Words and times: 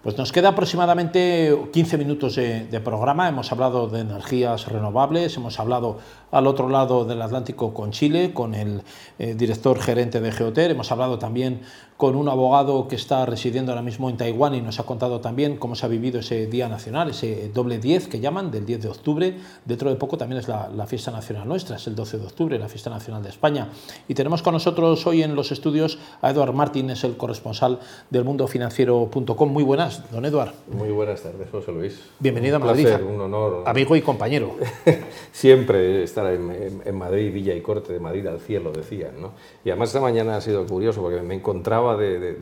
Pues 0.00 0.16
nos 0.16 0.30
queda 0.30 0.50
aproximadamente 0.50 1.52
15 1.72 1.98
minutos 1.98 2.36
de, 2.36 2.80
programa. 2.84 3.28
Hemos 3.28 3.50
hablado 3.50 3.88
de 3.88 4.02
energías 4.02 4.68
renovables, 4.68 5.36
hemos 5.36 5.58
hablado 5.58 5.98
al 6.30 6.46
otro 6.46 6.68
lado 6.68 7.04
del 7.04 7.20
Atlántico 7.20 7.74
con 7.74 7.90
Chile, 7.90 8.32
con 8.32 8.54
el 8.54 8.82
eh, 9.18 9.34
director 9.34 9.80
gerente 9.80 10.20
de 10.20 10.30
Geoter, 10.30 10.70
hemos 10.70 10.92
hablado 10.92 11.18
también 11.18 11.62
con 11.98 12.14
un 12.14 12.28
abogado 12.28 12.86
que 12.86 12.94
está 12.94 13.26
residiendo 13.26 13.72
ahora 13.72 13.82
mismo 13.82 14.08
en 14.08 14.16
Taiwán 14.16 14.54
y 14.54 14.60
nos 14.60 14.78
ha 14.78 14.84
contado 14.84 15.20
también 15.20 15.56
cómo 15.56 15.74
se 15.74 15.84
ha 15.84 15.88
vivido 15.88 16.20
ese 16.20 16.46
Día 16.46 16.68
Nacional, 16.68 17.10
ese 17.10 17.50
doble 17.52 17.78
10 17.78 18.06
que 18.06 18.20
llaman, 18.20 18.52
del 18.52 18.64
10 18.64 18.82
de 18.82 18.88
octubre. 18.88 19.36
Dentro 19.64 19.90
de 19.90 19.96
poco 19.96 20.16
también 20.16 20.38
es 20.38 20.46
la, 20.46 20.86
fiesta 20.86 21.10
nacional 21.10 21.48
nuestra, 21.48 21.74
es 21.74 21.88
el 21.88 21.96
12 21.96 22.18
de 22.18 22.26
octubre, 22.26 22.56
la 22.56 22.68
fiesta 22.68 22.88
nacional 22.88 23.24
de 23.24 23.30
España. 23.30 23.70
Y 24.06 24.14
tenemos 24.14 24.42
con 24.42 24.54
nosotros 24.54 25.04
hoy 25.08 25.24
en 25.24 25.34
los 25.34 25.50
estudios 25.50 25.98
a 26.22 26.30
Eduard 26.30 26.54
Martín, 26.54 26.88
es 26.90 27.02
el 27.02 27.16
corresponsal 27.16 27.80
del 28.10 28.22
mundofinanciero.com. 28.22 29.52
Muy 29.52 29.64
buenas, 29.64 30.08
don 30.12 30.24
Eduard. 30.24 30.52
Muy 30.70 30.90
buenas 30.90 31.20
tardes, 31.20 31.50
José 31.50 31.72
Luis. 31.72 32.00
Bienvenido 32.20 32.58
un 32.58 32.62
a 32.62 32.66
Madrid. 32.66 32.86
Placer, 32.86 33.02
un 33.02 33.20
honor. 33.22 33.64
Amigo 33.66 33.96
y 33.96 34.02
compañero. 34.02 34.54
Siempre 35.32 36.04
estar 36.04 36.32
en, 36.32 36.96
Madrid, 36.96 37.32
Villa 37.34 37.54
y 37.54 37.60
Corte, 37.60 37.92
de 37.92 37.98
Madrid 37.98 38.24
al 38.28 38.38
cielo, 38.38 38.70
decían. 38.70 39.20
¿no? 39.20 39.32
Y 39.64 39.70
además 39.70 39.88
esta 39.88 40.00
mañana 40.00 40.36
ha 40.36 40.40
sido 40.40 40.64
curioso 40.64 41.02
porque 41.02 41.22
me 41.22 41.34
encontraba 41.34 41.87
de 41.96 42.36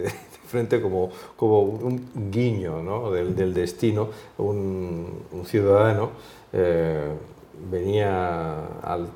frente 0.46 0.80
como, 0.80 1.10
como 1.36 1.60
un 1.60 2.30
guiño 2.30 2.82
¿no? 2.82 3.10
del, 3.10 3.52
destino, 3.52 4.08
un, 4.38 5.24
ciudadano 5.44 6.10
eh, 6.52 7.08
venía 7.70 8.66
al, 8.82 9.04
eh, 9.04 9.08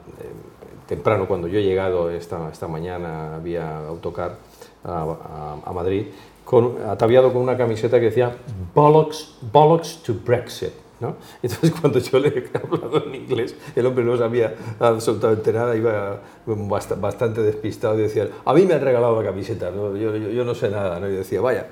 temprano 0.87 1.27
cuando 1.27 1.49
yo 1.49 1.59
he 1.59 1.63
llegado 1.63 2.11
esta, 2.11 2.51
esta 2.51 2.69
mañana 2.69 3.39
vía 3.43 3.79
autocar 3.87 4.37
a, 4.85 5.61
a, 5.65 5.73
Madrid, 5.73 6.07
con, 6.45 6.77
ataviado 6.89 7.33
con 7.33 7.43
una 7.43 7.57
camiseta 7.57 7.99
que 7.99 8.07
decía 8.07 8.37
Bollocks, 8.75 9.37
Bollocks 9.53 10.03
to 10.03 10.15
Brexit. 10.25 10.73
Entonces 11.43 11.73
cuando 11.81 11.99
yo 11.99 12.19
le 12.19 12.29
he 12.29 12.51
hablado 12.57 13.05
en 13.07 13.15
inglés, 13.15 13.55
el 13.75 13.87
hombre 13.87 14.05
no 14.05 14.17
sabía 14.17 14.55
absolutamente 14.79 15.53
nada, 15.53 15.77
iba 15.77 16.21
bastante 16.99 17.43
despistado 17.43 17.99
y 17.99 18.03
decía, 18.03 18.29
a 18.45 18.55
mí 18.55 18.67
me 18.67 18.75
han 18.75 18.81
regalado 18.81 19.21
la 19.21 19.29
camiseta, 19.29 19.71
yo, 19.73 19.97
yo, 19.97 20.45
no 20.45 20.55
sé 20.55 20.71
nada, 20.71 21.01
¿no? 21.01 21.09
y 21.09 21.13
decía, 21.13 21.41
vaya, 21.41 21.69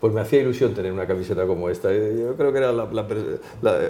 pues 0.00 0.12
me 0.14 0.20
hacía 0.22 0.40
ilusión 0.40 0.74
tener 0.74 0.92
una 0.92 1.06
camiseta 1.06 1.46
como 1.46 1.68
esta. 1.68 1.92
Yo 1.92 2.34
creo 2.36 2.52
que 2.52 2.58
era, 2.58 2.72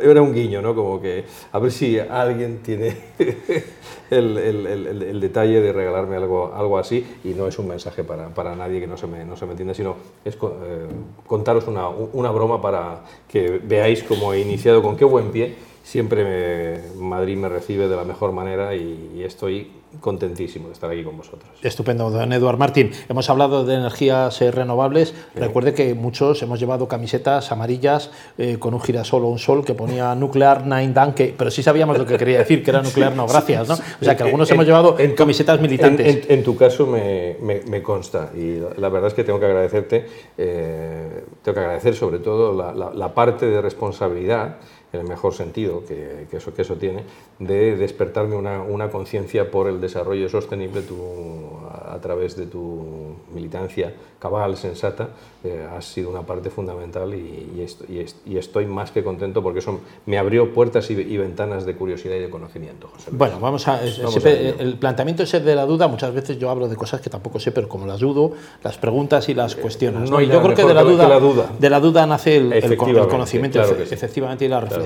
era 0.03 0.23
un 0.23 0.35
guiño, 0.35 0.61
¿no? 0.61 0.75
Como 0.75 1.01
que 1.01 1.25
a 1.53 1.59
ver 1.59 1.71
si 1.71 1.99
alguien 1.99 2.59
tiene 2.63 2.97
el, 4.11 5.21
detalle 5.21 5.61
de 5.61 5.73
regalarme 5.73 6.17
algo, 6.17 6.79
así 6.79 7.07
y 7.25 7.29
no 7.29 7.47
es 7.47 7.59
un 7.59 7.69
mensaje 7.69 8.03
para, 8.03 8.57
nadie 8.57 8.81
que 8.81 8.87
no 8.87 8.97
se 8.97 9.07
me, 9.07 9.25
no 9.25 9.35
entienda, 9.35 9.75
sino 9.75 9.97
es 10.25 10.35
eh, 10.35 10.39
contaros 11.27 11.67
una 11.69 12.31
broma 12.31 12.61
para 12.61 13.03
que 13.29 13.61
veáis 13.63 14.03
cómo 14.03 14.33
he 14.33 14.41
iniciado, 14.41 14.83
con 14.83 14.97
qué 14.97 15.05
buen 15.05 15.31
pie. 15.31 15.70
Siempre 15.83 16.83
Madrid 16.97 17.37
me 17.37 17.49
recibe 17.49 17.89
de 17.89 17.97
la 17.97 18.05
mejor 18.05 18.33
manera 18.33 18.75
y 18.75 19.23
estoy 19.25 19.71
contentísimo 19.99 20.69
de 20.69 20.75
estar 20.75 20.91
aquí 20.91 21.03
con 21.03 21.17
vosotros. 21.17 21.51
Estupendo, 21.63 22.11
don 22.11 22.33
Eduard 22.33 22.59
Martín. 22.59 22.93
Hemos 23.09 23.29
hablado 23.29 23.65
de 23.65 23.75
energías 23.75 24.41
eh, 24.41 24.51
renovables. 24.51 25.15
Recuerde 25.35 25.75
que 25.75 25.95
muchos 25.95 26.43
hemos 26.43 26.61
llevado 26.61 26.87
camisetas 26.87 27.51
amarillas 27.51 28.11
eh, 28.39 28.59
con 28.59 28.75
un 28.75 28.81
girasol 28.81 29.25
o 29.25 29.29
un 29.29 29.39
sol 29.39 29.65
que 29.65 29.75
ponía 29.75 30.15
Nuclear 30.21 30.65
Nine 30.65 30.93
Danke, 30.93 31.35
pero 31.37 31.51
sí 31.51 31.63
sabíamos 31.63 31.99
lo 31.99 32.07
que 32.07 32.17
quería 32.17 32.39
decir, 32.39 32.63
que 32.63 32.71
era 32.71 32.83
nuclear 32.83 33.17
no 33.17 33.27
gracias, 33.27 33.69
¿no? 33.69 33.75
O 33.75 34.05
sea, 34.05 34.17
que 34.17 34.23
algunos 34.23 34.51
hemos 34.51 34.65
llevado 34.65 34.97
en, 34.99 35.15
camisetas 35.15 35.61
militantes. 35.61 36.29
En, 36.29 36.45
tu 36.45 36.57
caso 36.57 36.87
me, 36.87 37.37
me, 37.41 37.83
consta 37.83 38.31
y 38.35 38.59
la 38.79 38.89
verdad 38.89 39.09
es 39.09 39.15
que 39.15 39.25
tengo 39.25 39.41
que 39.41 39.47
agradecerte, 39.47 40.07
eh, 40.39 41.25
tengo 41.43 41.55
que 41.55 41.61
agradecer 41.61 41.95
sobre 41.95 42.19
todo 42.19 42.55
la, 42.55 42.93
la 42.95 43.15
parte 43.15 43.47
de 43.47 43.61
responsabilidad 43.61 44.57
en 44.93 45.01
el 45.01 45.07
mejor 45.07 45.35
sentido 45.35 45.85
que, 45.87 46.27
eso, 46.33 46.53
que 46.53 46.63
eso 46.63 46.77
tiene, 46.77 47.05
de 47.39 47.77
despertarme 47.77 48.37
una, 48.37 48.63
una 48.63 48.91
conciencia 48.91 49.51
por 49.51 49.69
el 49.69 49.81
desarrollo 49.81 50.29
sostenible 50.29 50.83
tu, 50.83 50.97
a, 51.71 51.99
través 52.01 52.37
de 52.37 52.47
tu 52.47 53.15
militancia 53.33 53.95
cabal, 54.19 54.57
sensata, 54.57 55.11
eh, 55.45 55.67
ha 55.71 55.81
sido 55.81 56.11
una 56.11 56.23
parte 56.23 56.51
fundamental 56.51 57.15
y, 57.15 57.67
y, 58.27 58.37
estoy 58.37 58.67
más 58.67 58.91
que 58.91 59.03
contento 59.03 59.43
porque 59.43 59.61
eso 59.61 59.81
me 60.07 60.19
abrió 60.19 60.53
puertas 60.53 60.91
y, 60.91 61.17
ventanas 61.17 61.65
de 61.65 61.75
curiosidad 61.75 62.17
y 62.17 62.21
de 62.21 62.31
conocimiento. 62.31 62.91
Bueno, 63.13 63.39
vamos 63.41 63.67
a... 63.69 63.81
el 63.83 64.77
planteamiento 64.79 65.23
ese 65.23 65.41
de 65.41 65.55
la 65.55 65.67
duda, 65.67 65.89
muchas 65.89 66.13
veces 66.13 66.39
yo 66.39 66.51
hablo 66.51 66.69
de 66.69 66.77
cosas 66.77 67.01
que 67.01 67.09
tampoco 67.09 67.39
sé, 67.39 67.53
pero 67.53 67.69
como 67.69 67.87
las 67.87 68.01
dudo, 68.01 68.33
las 68.63 68.77
preguntas 68.77 69.29
y 69.29 69.35
las 69.35 69.55
cuestiones. 69.55 70.11
¿no? 70.11 70.21
yo 70.21 70.43
creo 70.43 70.55
que 70.55 70.65
de 70.65 70.75
la, 70.75 70.83
duda, 70.83 71.53
de 71.59 71.71
la 71.71 71.81
duda 71.81 72.07
nace 72.07 72.37
el, 72.37 72.77
conocimiento, 72.77 73.61
efectivamente, 73.61 74.45
y 74.45 74.49
la 74.49 74.61
reflexión. 74.61 74.80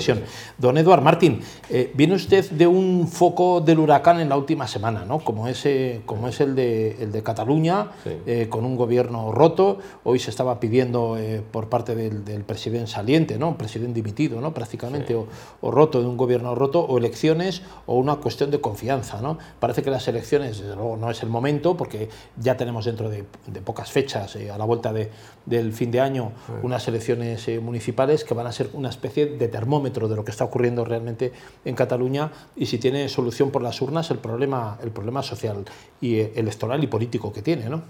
Don 0.58 0.78
Eduard 0.78 1.02
Martín, 1.02 1.40
eh, 1.70 1.92
viene 1.94 2.14
usted 2.14 2.50
de 2.50 2.66
un 2.66 3.08
foco 3.08 3.60
del 3.60 3.78
huracán 3.78 4.20
en 4.20 4.28
la 4.28 4.36
última 4.36 4.66
semana, 4.66 5.04
¿no? 5.04 5.18
como, 5.18 5.48
ese, 5.48 6.02
como 6.06 6.28
es 6.28 6.40
el 6.40 6.54
de, 6.54 7.02
el 7.02 7.12
de 7.12 7.22
Cataluña, 7.22 7.90
eh, 8.26 8.48
con 8.48 8.64
un 8.64 8.76
gobierno 8.76 9.32
roto. 9.32 9.78
Hoy 10.04 10.18
se 10.18 10.30
estaba 10.30 10.60
pidiendo 10.60 11.16
eh, 11.16 11.42
por 11.50 11.68
parte 11.68 11.94
del, 11.94 12.44
presidente 12.44 12.90
saliente, 12.90 13.38
¿no? 13.38 13.56
presidente 13.56 13.94
dimitido 13.94 14.40
¿no? 14.40 14.52
prácticamente, 14.52 15.14
o, 15.14 15.26
roto 15.70 16.00
de 16.00 16.06
un 16.06 16.16
gobierno 16.16 16.54
roto, 16.54 16.80
o 16.80 16.98
elecciones, 16.98 17.62
o 17.86 17.96
una 17.96 18.16
cuestión 18.16 18.50
de 18.50 18.60
confianza. 18.60 19.20
¿no? 19.20 19.38
Parece 19.60 19.82
que 19.82 19.90
las 19.90 20.06
elecciones, 20.08 20.58
desde 20.58 20.74
luego, 20.74 20.96
no 20.96 21.10
es 21.10 21.22
el 21.22 21.28
momento, 21.28 21.76
porque 21.76 22.08
ya 22.36 22.56
tenemos 22.56 22.84
dentro 22.84 23.08
de, 23.08 23.24
pocas 23.64 23.90
fechas, 23.90 24.36
a 24.36 24.58
la 24.58 24.64
vuelta 24.64 24.92
de, 24.92 25.10
del 25.46 25.72
fin 25.72 25.90
de 25.90 26.00
año, 26.00 26.32
unas 26.62 26.86
elecciones 26.88 27.48
municipales 27.62 28.24
que 28.24 28.34
van 28.34 28.46
a 28.46 28.52
ser 28.52 28.70
una 28.72 28.88
especie 28.88 29.26
de 29.26 29.48
termómetro 29.48 29.83
de 29.92 30.16
lo 30.16 30.24
que 30.24 30.30
está 30.30 30.44
ocurriendo 30.44 30.84
realmente 30.84 31.32
en 31.64 31.74
Cataluña 31.74 32.30
y 32.56 32.66
si 32.66 32.78
tiene 32.78 33.08
solución 33.08 33.50
por 33.50 33.62
las 33.62 33.80
urnas 33.82 34.10
el 34.10 34.18
problema, 34.18 34.78
el 34.82 34.90
problema 34.90 35.22
social 35.22 35.64
y 36.00 36.16
eh, 36.16 36.32
electoral 36.36 36.82
y 36.82 36.86
político 36.86 37.32
que 37.32 37.42
tiene. 37.42 37.68
¿no? 37.68 37.82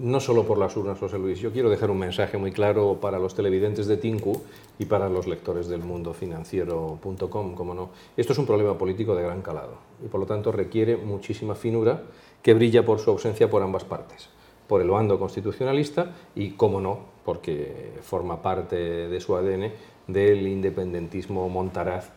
No 0.00 0.20
solo 0.20 0.46
por 0.46 0.58
las 0.58 0.76
urnas, 0.76 0.98
José 0.98 1.18
Luis. 1.18 1.40
Yo 1.40 1.52
quiero 1.52 1.68
dejar 1.68 1.90
un 1.90 1.98
mensaje 1.98 2.38
muy 2.38 2.52
claro 2.52 2.98
para 3.00 3.18
los 3.18 3.34
televidentes 3.34 3.86
de 3.88 3.96
Tinku 3.96 4.40
y 4.78 4.84
para 4.84 5.08
los 5.08 5.26
lectores 5.26 5.66
del 5.66 5.80
mundo 5.80 6.14
financiero.com, 6.14 7.54
como 7.54 7.74
no. 7.74 7.90
Esto 8.16 8.32
es 8.32 8.38
un 8.38 8.46
problema 8.46 8.78
político 8.78 9.16
de 9.16 9.22
gran 9.22 9.42
calado 9.42 9.78
y 10.04 10.08
por 10.08 10.20
lo 10.20 10.26
tanto 10.26 10.52
requiere 10.52 10.96
muchísima 10.96 11.54
finura 11.54 12.02
que 12.42 12.54
brilla 12.54 12.84
por 12.84 13.00
su 13.00 13.10
ausencia 13.10 13.50
por 13.50 13.62
ambas 13.62 13.84
partes 13.84 14.28
por 14.70 14.80
el 14.80 14.88
bando 14.88 15.18
constitucionalista 15.18 16.12
y, 16.36 16.50
como 16.50 16.80
no, 16.80 17.00
porque 17.24 17.98
forma 18.02 18.40
parte 18.40 18.76
de 18.76 19.20
su 19.20 19.34
ADN, 19.34 19.72
del 20.06 20.46
independentismo 20.46 21.48
montaraz 21.48 22.10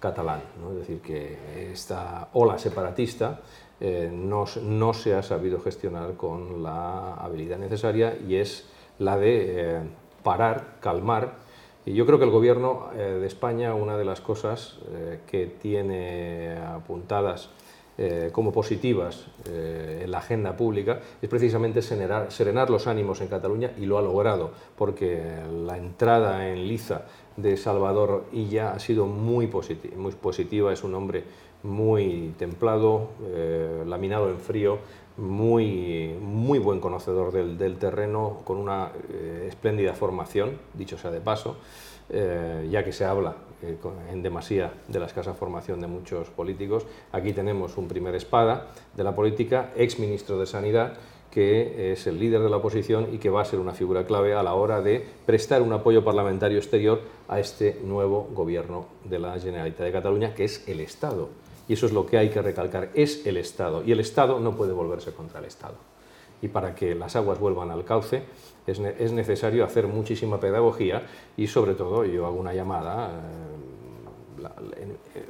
catalán. 0.00 0.40
Es 0.70 0.78
decir, 0.78 1.00
que 1.00 1.72
esta 1.72 2.28
ola 2.32 2.58
separatista 2.58 3.40
eh, 3.80 4.10
no, 4.12 4.44
no, 4.62 4.92
se 4.92 5.14
ha 5.14 5.22
sabido 5.22 5.60
gestionar 5.60 6.14
con 6.14 6.62
la 6.62 7.14
habilidad 7.14 7.58
necesaria 7.58 8.16
y 8.16 8.36
es 8.36 8.66
la 8.98 9.16
de 9.16 9.76
eh, 9.76 9.80
parar, 10.22 10.76
calmar. 10.80 11.34
Y 11.86 11.94
yo 11.94 12.04
creo 12.06 12.18
que 12.18 12.24
el 12.24 12.30
gobierno 12.30 12.90
eh, 12.94 13.18
de 13.20 13.26
España, 13.26 13.74
una 13.74 13.96
de 13.96 14.04
las 14.04 14.20
cosas 14.20 14.78
que 15.26 15.46
tiene 15.46 16.58
apuntadas 16.58 17.50
como 18.32 18.52
positivas 18.52 19.26
en 19.44 20.08
la 20.08 20.18
agenda 20.18 20.56
pública 20.56 21.00
es 21.20 21.28
precisamente 21.28 21.82
serenar, 21.82 22.70
los 22.70 22.86
ánimos 22.86 23.20
en 23.20 23.26
Cataluña 23.26 23.72
y 23.76 23.86
lo 23.86 23.98
ha 23.98 24.02
logrado, 24.02 24.52
porque 24.76 25.20
la 25.66 25.76
entrada 25.76 26.48
en 26.48 26.68
liza 26.68 27.06
de 27.36 27.56
Salvador 27.56 28.26
Illa 28.32 28.72
ha 28.72 28.78
sido 28.78 29.06
muy, 29.06 29.48
positiva, 29.48 30.72
es 30.72 30.84
un 30.84 30.94
hombre 30.94 31.24
muy 31.62 32.34
templado, 32.38 33.10
eh, 33.24 33.82
laminado 33.86 34.28
en 34.28 34.38
frío, 34.38 34.78
muy, 35.16 36.16
muy 36.20 36.58
buen 36.58 36.80
conocedor 36.80 37.32
del, 37.32 37.76
terreno, 37.78 38.40
con 38.44 38.58
una 38.58 38.92
eh, 39.10 39.46
espléndida 39.48 39.94
formación, 39.94 40.58
dicho 40.74 40.96
sea 40.96 41.10
de 41.10 41.20
paso, 41.20 41.56
eh, 42.10 42.68
ya 42.70 42.84
que 42.84 42.92
se 42.92 43.04
habla 43.04 43.34
en 43.62 44.22
demasía 44.22 44.72
de 44.86 45.00
la 45.00 45.06
escasa 45.06 45.34
formación 45.34 45.80
de 45.80 45.86
muchos 45.86 46.28
políticos. 46.30 46.86
Aquí 47.12 47.32
tenemos 47.32 47.76
un 47.76 47.88
primer 47.88 48.14
espada 48.14 48.68
de 48.96 49.04
la 49.04 49.14
política, 49.14 49.72
ex 49.76 49.98
ministro 49.98 50.38
de 50.38 50.46
Sanidad, 50.46 50.94
que 51.30 51.92
es 51.92 52.06
el 52.06 52.18
líder 52.18 52.40
de 52.40 52.48
la 52.48 52.56
oposición 52.56 53.08
y 53.12 53.18
que 53.18 53.30
va 53.30 53.42
a 53.42 53.44
ser 53.44 53.58
una 53.58 53.74
figura 53.74 54.04
clave 54.04 54.34
a 54.34 54.42
la 54.42 54.54
hora 54.54 54.80
de 54.80 55.04
prestar 55.26 55.62
un 55.62 55.72
apoyo 55.72 56.02
parlamentario 56.02 56.58
exterior 56.58 57.00
a 57.28 57.38
este 57.38 57.80
nuevo 57.84 58.28
gobierno 58.32 58.86
de 59.04 59.18
la 59.18 59.38
Generalitat 59.38 59.86
de 59.86 59.92
Cataluña, 59.92 60.34
que 60.34 60.44
es 60.44 60.66
el 60.68 60.80
Estado. 60.80 61.28
Y 61.68 61.74
eso 61.74 61.86
es 61.86 61.92
lo 61.92 62.06
que 62.06 62.16
hay 62.16 62.30
que 62.30 62.40
recalcar, 62.40 62.90
es 62.94 63.26
el 63.26 63.36
Estado. 63.36 63.82
Y 63.84 63.92
el 63.92 64.00
Estado 64.00 64.40
no 64.40 64.56
puede 64.56 64.72
volverse 64.72 65.12
contra 65.12 65.40
el 65.40 65.44
Estado. 65.44 65.74
Y 66.40 66.48
para 66.48 66.74
que 66.74 66.94
las 66.94 67.16
aguas 67.16 67.38
vuelvan 67.38 67.70
al 67.70 67.84
cauce 67.84 68.22
es, 68.66 69.12
necesario 69.12 69.64
hacer 69.64 69.86
muchísima 69.86 70.38
pedagogía 70.38 71.02
y 71.36 71.46
sobre 71.46 71.74
todo 71.74 72.04
yo 72.04 72.26
hago 72.26 72.38
una 72.38 72.52
llamada, 72.52 73.10
eh, 74.38 74.96
eh, 75.14 75.24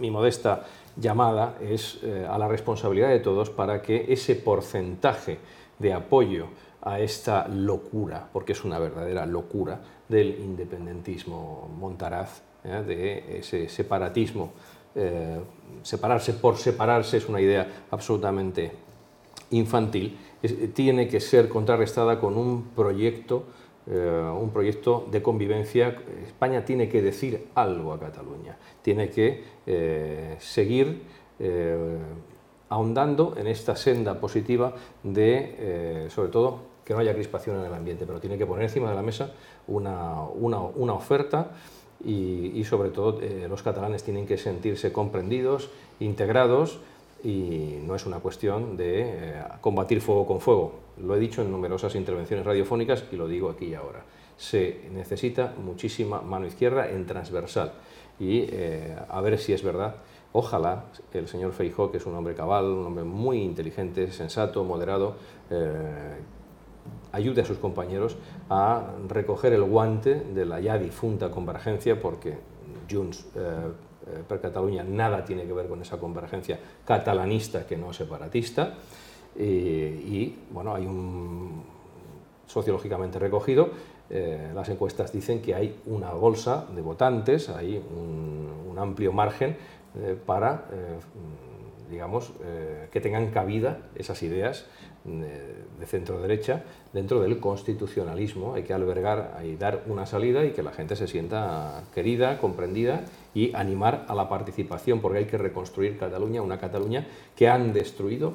mi 0.00 0.10
modesta 0.10 0.64
llamada 0.96 1.56
es 1.60 2.00
eh, 2.02 2.26
a 2.28 2.38
la 2.38 2.48
responsabilidad 2.48 3.10
de 3.10 3.20
todos 3.20 3.50
para 3.50 3.82
que 3.82 4.12
ese 4.12 4.36
porcentaje 4.36 5.38
de 5.78 5.92
apoyo 5.92 6.46
a 6.82 7.00
esta 7.00 7.46
locura, 7.48 8.28
porque 8.32 8.52
es 8.52 8.64
una 8.64 8.78
verdadera 8.78 9.26
locura, 9.26 9.80
del 10.08 10.38
independentismo 10.40 11.68
montaraz, 11.78 12.42
de 12.64 13.38
ese 13.38 13.68
separatismo. 13.68 14.52
separarse 15.82 16.32
por 16.34 16.56
separarse 16.56 17.18
es 17.18 17.28
una 17.28 17.40
idea 17.40 17.84
absolutamente 17.90 18.72
infantil, 19.50 20.16
tiene 20.74 21.08
que 21.08 21.20
ser 21.20 21.48
contrarrestada 21.48 22.20
con 22.20 22.36
un 22.36 22.64
proyecto 22.76 23.44
un 23.88 24.50
proyecto 24.52 25.06
de 25.10 25.22
convivencia. 25.22 25.96
España 26.26 26.62
tiene 26.62 26.90
que 26.90 27.00
decir 27.00 27.46
algo 27.54 27.94
a 27.94 27.98
Cataluña, 27.98 28.58
tiene 28.82 29.08
que 29.08 30.36
seguir 30.40 31.00
ahondando 32.68 33.34
en 33.36 33.46
esta 33.46 33.76
senda 33.76 34.20
positiva 34.20 34.74
de, 35.02 35.54
eh, 35.58 36.08
sobre 36.10 36.28
todo, 36.28 36.60
que 36.84 36.94
no 36.94 37.00
haya 37.00 37.14
crispación 37.14 37.58
en 37.58 37.66
el 37.66 37.74
ambiente, 37.74 38.06
pero 38.06 38.20
tiene 38.20 38.38
que 38.38 38.46
poner 38.46 38.64
encima 38.64 38.88
de 38.88 38.96
la 38.96 39.02
mesa 39.02 39.32
una, 39.66 40.22
una, 40.22 40.92
oferta 40.92 41.50
y, 42.04 42.62
sobre 42.64 42.90
todo 42.90 43.20
eh, 43.20 43.46
los 43.48 43.62
catalanes 43.62 44.04
tienen 44.04 44.26
que 44.26 44.38
sentirse 44.38 44.92
comprendidos, 44.92 45.70
integrados 46.00 46.80
y 47.24 47.78
no 47.82 47.94
es 47.94 48.06
una 48.06 48.18
cuestión 48.18 48.76
de 48.76 49.02
eh, 49.02 49.42
combatir 49.60 50.00
fuego 50.00 50.26
con 50.26 50.40
fuego. 50.40 50.74
Lo 50.98 51.16
he 51.16 51.18
dicho 51.18 51.42
en 51.42 51.50
numerosas 51.50 51.94
intervenciones 51.94 52.44
radiofónicas 52.46 53.04
y 53.12 53.16
lo 53.16 53.28
digo 53.28 53.50
aquí 53.50 53.66
y 53.66 53.74
ahora. 53.74 54.04
Se 54.36 54.88
necesita 54.92 55.54
muchísima 55.62 56.20
mano 56.20 56.46
izquierda 56.46 56.88
en 56.90 57.06
transversal 57.06 57.72
y 58.20 58.46
a 59.08 59.20
ver 59.20 59.38
si 59.38 59.52
es 59.52 59.62
verdad 59.64 59.96
Ojalá 60.32 60.84
el 61.12 61.26
señor 61.26 61.52
Feijó, 61.52 61.90
que 61.90 61.96
es 61.96 62.06
un 62.06 62.14
hombre 62.14 62.34
cabal, 62.34 62.66
un 62.66 62.86
hombre 62.86 63.04
muy 63.04 63.42
inteligente, 63.42 64.12
sensato, 64.12 64.62
moderado, 64.62 65.16
eh, 65.50 66.20
ayude 67.12 67.40
a 67.40 67.44
sus 67.46 67.58
compañeros 67.58 68.16
a 68.50 68.92
recoger 69.08 69.54
el 69.54 69.62
guante 69.62 70.14
de 70.14 70.44
la 70.44 70.60
ya 70.60 70.76
difunta 70.76 71.30
convergencia, 71.30 71.98
porque 71.98 72.36
Junts 72.90 73.26
eh, 74.10 74.20
eh, 74.20 74.22
per 74.26 74.40
Cataluña 74.40 74.82
nada 74.82 75.24
tiene 75.24 75.44
que 75.44 75.52
ver 75.52 75.68
con 75.68 75.82
esa 75.82 75.98
convergencia 75.98 76.58
catalanista 76.84 77.66
que 77.66 77.76
no 77.76 77.92
separatista. 77.92 78.74
y 79.38 80.34
bueno, 80.50 80.74
hay 80.74 80.86
un 80.86 81.62
sociológicamente 82.46 83.18
recogido, 83.18 83.70
las 84.10 84.68
encuestas 84.70 85.12
dicen 85.12 85.42
que 85.42 85.54
hay 85.54 85.80
una 85.86 86.10
bolsa 86.12 86.66
de 86.74 86.80
votantes, 86.80 87.50
hay 87.50 87.76
un 87.76 88.74
amplio 88.78 89.12
margen 89.12 89.56
eh, 89.96 90.16
para, 90.24 90.66
eh, 90.70 90.98
digamos, 91.90 92.32
eh, 92.44 92.88
que 92.90 93.00
tengan 93.00 93.30
cabida 93.30 93.78
esas 93.94 94.22
ideas 94.22 94.66
de 95.04 95.86
centro 95.86 96.20
derecha 96.20 96.64
dentro 96.92 97.20
del 97.20 97.40
constitucionalismo. 97.40 98.54
Hay 98.54 98.64
que 98.64 98.74
albergar 98.74 99.40
y 99.42 99.56
dar 99.56 99.84
una 99.86 100.04
salida 100.04 100.44
y 100.44 100.50
que 100.50 100.62
la 100.62 100.72
gente 100.72 100.96
se 100.96 101.06
sienta 101.06 101.84
querida, 101.94 102.38
comprendida 102.38 103.04
y 103.34 103.54
animar 103.54 104.04
a 104.08 104.14
la 104.14 104.28
participación, 104.28 105.00
porque 105.00 105.18
hay 105.18 105.24
que 105.24 105.38
reconstruir 105.38 105.98
Cataluña, 105.98 106.42
una 106.42 106.58
Cataluña 106.58 107.06
que 107.36 107.48
han 107.48 107.72
destruido 107.72 108.34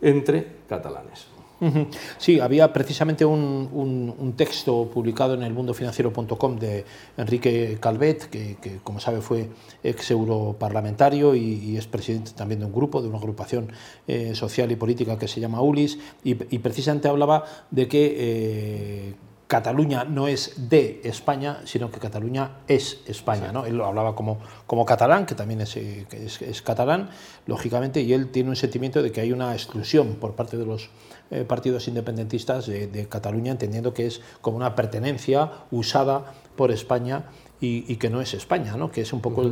entre 0.00 0.46
catalanes. 0.68 1.28
Sí, 2.18 2.40
había 2.40 2.72
precisamente 2.72 3.24
un, 3.24 4.34
texto 4.36 4.90
publicado 4.92 5.34
en 5.34 5.42
el 5.42 5.52
mundofinanciero.com 5.52 6.58
de 6.58 6.84
Enrique 7.16 7.78
Calvet, 7.80 8.28
que, 8.28 8.80
como 8.82 8.98
sabe 8.98 9.20
fue 9.20 9.48
ex 9.82 10.10
europarlamentario 10.10 11.34
y, 11.34 11.76
es 11.76 11.86
presidente 11.86 12.32
también 12.32 12.60
de 12.60 12.66
un 12.66 12.72
grupo, 12.72 13.02
de 13.02 13.08
una 13.08 13.18
agrupación 13.18 13.70
eh, 14.06 14.34
social 14.34 14.70
y 14.72 14.76
política 14.76 15.18
que 15.18 15.28
se 15.28 15.40
llama 15.40 15.60
ULIS, 15.60 15.98
y, 16.24 16.34
precisamente 16.34 17.08
hablaba 17.08 17.44
de 17.70 17.88
que 17.88 18.16
eh, 18.16 19.14
Cataluña 19.52 20.04
no 20.04 20.28
es 20.28 20.70
de 20.70 21.02
España, 21.04 21.60
sino 21.66 21.90
que 21.90 22.00
Cataluña 22.00 22.62
es 22.68 23.00
España. 23.06 23.52
¿no? 23.52 23.66
Él 23.66 23.76
lo 23.76 23.84
hablaba 23.84 24.14
como, 24.14 24.38
como 24.66 24.86
catalán, 24.86 25.26
que 25.26 25.34
también 25.34 25.60
es, 25.60 25.76
es, 25.76 26.62
catalán, 26.62 27.10
lógicamente, 27.44 28.00
y 28.00 28.14
él 28.14 28.30
tiene 28.30 28.48
un 28.48 28.56
sentimiento 28.56 29.02
de 29.02 29.12
que 29.12 29.20
hay 29.20 29.30
una 29.30 29.52
exclusión 29.52 30.14
por 30.14 30.34
parte 30.36 30.56
de 30.56 30.64
los 30.64 30.88
eh, 31.30 31.44
partidos 31.44 31.86
independentistas 31.86 32.64
de, 32.64 33.06
Cataluña, 33.10 33.52
entendiendo 33.52 33.92
que 33.92 34.06
es 34.06 34.22
como 34.40 34.56
una 34.56 34.74
pertenencia 34.74 35.50
usada 35.70 36.32
por 36.56 36.70
España 36.70 37.24
y, 37.64 37.96
que 37.96 38.10
no 38.10 38.20
es 38.20 38.34
España, 38.34 38.76
¿no? 38.76 38.90
que 38.90 39.02
es 39.02 39.12
un 39.12 39.20
poco 39.20 39.48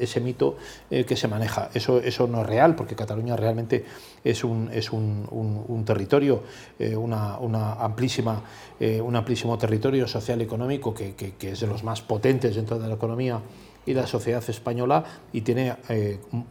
ese 0.00 0.20
mito 0.20 0.56
eh, 0.90 1.04
que 1.04 1.14
se 1.14 1.28
maneja. 1.28 1.68
Eso, 1.74 1.98
eso 1.98 2.26
no 2.26 2.40
es 2.40 2.46
real, 2.46 2.74
porque 2.74 2.96
Cataluña 2.96 3.36
realmente 3.36 3.84
es 4.24 4.44
un, 4.44 4.70
es 4.72 4.90
un, 4.92 5.84
territorio, 5.84 6.42
eh, 6.78 6.96
una, 6.96 7.38
una, 7.38 7.74
amplísima, 7.74 8.42
eh, 8.80 8.98
un 8.98 9.14
amplísimo 9.14 9.58
territorio 9.58 10.08
social 10.08 10.40
y 10.40 10.44
económico 10.44 10.94
que, 10.94 11.14
que, 11.14 11.50
es 11.50 11.60
de 11.60 11.66
los 11.66 11.84
más 11.84 12.00
potentes 12.00 12.56
dentro 12.56 12.78
de 12.78 12.88
la 12.88 12.94
economía 12.94 13.42
y 13.84 13.92
la 13.92 14.06
sociedad 14.06 14.42
española 14.48 15.04
y 15.30 15.42
tiene 15.42 15.76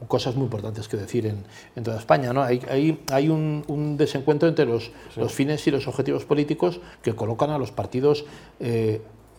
cosas 0.08 0.36
muy 0.36 0.44
importantes 0.44 0.88
que 0.88 0.98
decir 0.98 1.26
en, 1.26 1.44
en 1.76 1.84
toda 1.84 1.98
España. 1.98 2.32
¿no? 2.32 2.44
Hay, 2.44 2.62
hay, 2.70 3.00
hay 3.12 3.30
un, 3.30 3.64
un, 3.68 3.98
desencuentro 3.98 4.48
entre 4.48 4.68
los, 4.68 4.92
los, 5.16 5.34
fines 5.34 5.66
y 5.66 5.72
los 5.72 5.88
objetivos 5.88 6.26
políticos 6.26 6.80
que 7.02 7.16
colocan 7.16 7.50
a 7.50 7.58
los 7.58 7.72
partidos 7.72 8.26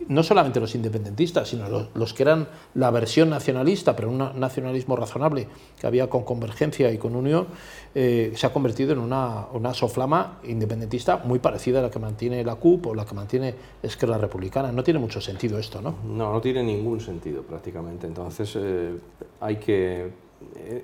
no 0.07 0.23
solamente 0.23 0.59
los 0.59 0.75
independentistas, 0.75 1.49
sino 1.49 1.89
los, 1.93 2.13
que 2.13 2.23
eran 2.23 2.47
la 2.73 2.91
versión 2.91 3.29
nacionalista, 3.29 3.95
pero 3.95 4.09
un 4.09 4.17
nacionalismo 4.39 4.95
razonable 4.95 5.47
que 5.79 5.87
había 5.87 6.09
con 6.09 6.23
convergencia 6.23 6.91
y 6.91 6.97
con 6.97 7.15
unión, 7.15 7.47
eh, 7.93 8.33
se 8.35 8.45
ha 8.45 8.53
convertido 8.53 8.93
en 8.93 8.99
una, 8.99 9.47
una, 9.53 9.73
soflama 9.73 10.39
independentista 10.43 11.17
muy 11.17 11.39
parecida 11.39 11.79
a 11.79 11.83
la 11.83 11.89
que 11.89 11.99
mantiene 11.99 12.43
la 12.43 12.55
CUP 12.55 12.87
o 12.87 12.95
la 12.95 13.05
que 13.05 13.15
mantiene 13.15 13.55
Esquerra 13.81 14.17
Republicana. 14.17 14.71
No 14.71 14.83
tiene 14.83 14.99
mucho 14.99 15.21
sentido 15.21 15.57
esto, 15.57 15.81
¿no? 15.81 15.95
No, 16.05 16.31
no 16.31 16.41
tiene 16.41 16.63
ningún 16.63 16.99
sentido 16.99 17.41
prácticamente. 17.43 18.05
Entonces 18.05 18.53
eh, 18.55 18.91
hay 19.39 19.55
que, 19.57 20.11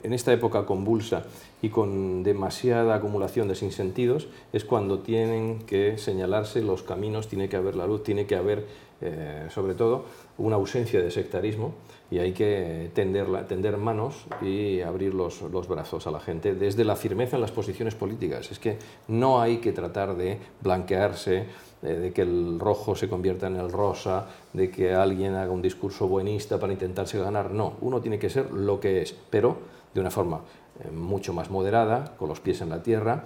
en 0.04 0.14
esta 0.14 0.34
época 0.34 0.66
convulsa 0.66 1.24
y 1.62 1.70
con 1.70 2.24
demasiada 2.24 2.96
acumulación 2.96 3.48
de 3.48 3.56
sinsentidos, 3.56 4.28
es 4.54 4.66
cuando 4.66 5.00
tienen 5.00 5.60
que 5.60 5.98
señalarse 5.98 6.62
los 6.62 6.82
caminos, 6.84 7.28
tiene 7.28 7.50
que 7.50 7.58
haber 7.58 7.76
la 7.76 7.86
luz, 7.86 8.04
tiene 8.04 8.26
que 8.26 8.36
haber 8.36 8.66
eh, 9.02 9.48
sobre 9.50 9.74
todo 9.74 10.06
una 10.38 10.58
ausencia 10.58 11.02
de 11.02 11.10
sectarismo 11.10 11.74
y 12.12 12.20
hay 12.20 12.34
que 12.34 12.92
tender, 12.94 13.48
tender 13.48 13.78
manos 13.78 14.26
y 14.42 14.82
abrir 14.82 15.14
los, 15.14 15.42
los, 15.42 15.68
brazos 15.68 16.06
a 16.06 16.12
la 16.12 16.20
gente 16.20 16.54
desde 16.54 16.84
la 16.84 16.96
firmeza 16.96 17.36
en 17.38 17.42
las 17.42 17.52
posiciones 17.52 17.96
políticas. 17.96 18.52
Es 18.52 18.60
que 18.60 18.78
no 19.08 19.42
hay 19.42 19.58
que 19.58 19.72
tratar 19.72 20.16
de 20.16 20.38
blanquearse, 20.62 21.46
eh, 21.82 21.88
de 21.88 22.14
que 22.14 22.22
el 22.22 22.60
rojo 22.60 22.96
se 22.96 23.10
convierta 23.10 23.48
en 23.48 23.56
el 23.56 23.72
rosa, 23.72 24.28
de 24.54 24.70
que 24.70 24.94
alguien 24.94 25.34
haga 25.34 25.52
un 25.52 25.62
discurso 25.62 26.08
buenista 26.08 26.60
para 26.60 26.74
intentarse 26.74 27.18
ganar. 27.18 27.52
No, 27.52 27.74
uno 27.82 28.02
tiene 28.02 28.20
que 28.20 28.30
ser 28.30 28.52
lo 28.52 28.80
que 28.80 29.02
es, 29.02 29.16
pero 29.30 29.58
de 29.94 30.00
una 30.00 30.12
forma 30.12 30.42
eh, 30.84 30.92
mucho 30.92 31.34
más 31.34 31.50
moderada, 31.50 32.16
con 32.18 32.30
los 32.30 32.40
pies 32.40 32.62
en 32.62 32.70
la 32.70 32.84
tierra, 32.84 33.26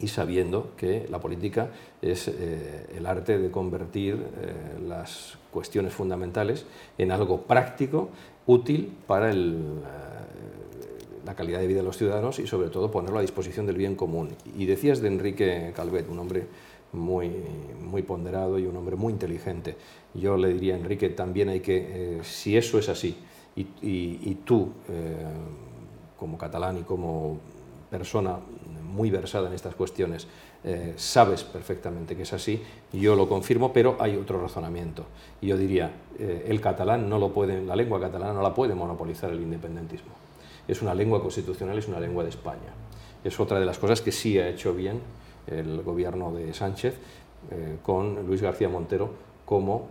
y 0.00 0.08
sabiendo 0.08 0.72
que 0.76 1.06
la 1.10 1.20
política 1.20 1.70
es 2.02 2.28
eh, 2.28 2.86
el 2.96 3.06
arte 3.06 3.38
de 3.38 3.50
convertir 3.50 4.14
eh, 4.14 4.80
las 4.86 5.38
cuestiones 5.52 5.92
fundamentales 5.92 6.66
en 6.98 7.12
algo 7.12 7.42
práctico, 7.42 8.08
útil 8.46 8.92
para 9.06 9.30
eh, 9.32 9.34
la 11.24 11.34
calidad 11.34 11.60
de 11.60 11.66
vida 11.66 11.78
de 11.78 11.84
los 11.84 11.96
ciudadanos 11.96 12.38
y 12.38 12.46
sobre 12.46 12.70
todo 12.70 12.90
ponerlo 12.90 13.18
a 13.18 13.22
disposición 13.22 13.66
del 13.66 13.76
bien 13.76 13.94
común. 13.94 14.30
Y 14.58 14.66
decías 14.66 15.00
de 15.00 15.08
Enrique 15.08 15.72
Calvet, 15.74 16.08
un 16.08 16.18
hombre 16.18 16.46
muy, 16.92 17.30
muy 17.80 18.02
ponderado 18.02 18.58
y 18.58 18.66
un 18.66 18.76
hombre 18.76 18.96
muy 18.96 19.12
inteligente. 19.12 19.76
Yo 20.12 20.36
le 20.36 20.52
diría 20.52 20.76
Enrique, 20.76 21.08
también 21.08 21.48
hay 21.48 21.60
que, 21.60 22.20
si 22.22 22.56
eso 22.56 22.78
es 22.78 22.88
así, 22.88 23.16
y 23.56 24.34
tú, 24.44 24.70
como 26.16 26.38
catalán 26.38 26.78
y 26.78 26.82
como 26.82 27.38
persona 27.90 28.38
muy 28.94 29.10
versada 29.10 29.48
en 29.48 29.54
estas 29.54 29.74
cuestiones, 29.74 30.26
eh, 30.62 30.94
sabes 30.96 31.42
perfectamente 31.42 32.16
que 32.16 32.22
es 32.22 32.32
así, 32.32 32.62
yo 32.92 33.16
lo 33.16 33.28
confirmo, 33.28 33.72
pero 33.72 33.96
hay 33.98 34.16
otro 34.16 34.40
razonamiento. 34.40 35.04
Y 35.40 35.48
yo 35.48 35.58
diría, 35.58 35.90
eh, 36.18 36.46
el 36.48 36.60
catalán 36.60 37.08
no 37.08 37.18
lo 37.18 37.32
puede, 37.32 37.60
la 37.62 37.76
lengua 37.76 38.00
catalana 38.00 38.32
no 38.32 38.40
la 38.40 38.54
puede 38.54 38.74
monopolizar 38.74 39.30
el 39.30 39.40
independentismo. 39.40 40.12
Es 40.66 40.80
una 40.80 40.94
lengua 40.94 41.20
constitucional, 41.20 41.76
es 41.76 41.88
una 41.88 42.00
lengua 42.00 42.22
de 42.22 42.30
España. 42.30 42.72
Es 43.22 43.38
otra 43.40 43.58
de 43.58 43.66
las 43.66 43.78
cosas 43.78 44.00
que 44.00 44.12
sí 44.12 44.38
ha 44.38 44.48
hecho 44.48 44.72
bien 44.72 45.00
el 45.46 45.82
gobierno 45.82 46.32
de 46.32 46.54
Sánchez 46.54 46.94
eh, 47.50 47.76
con 47.82 48.26
Luis 48.26 48.40
García 48.40 48.68
Montero 48.68 49.10
como 49.44 49.88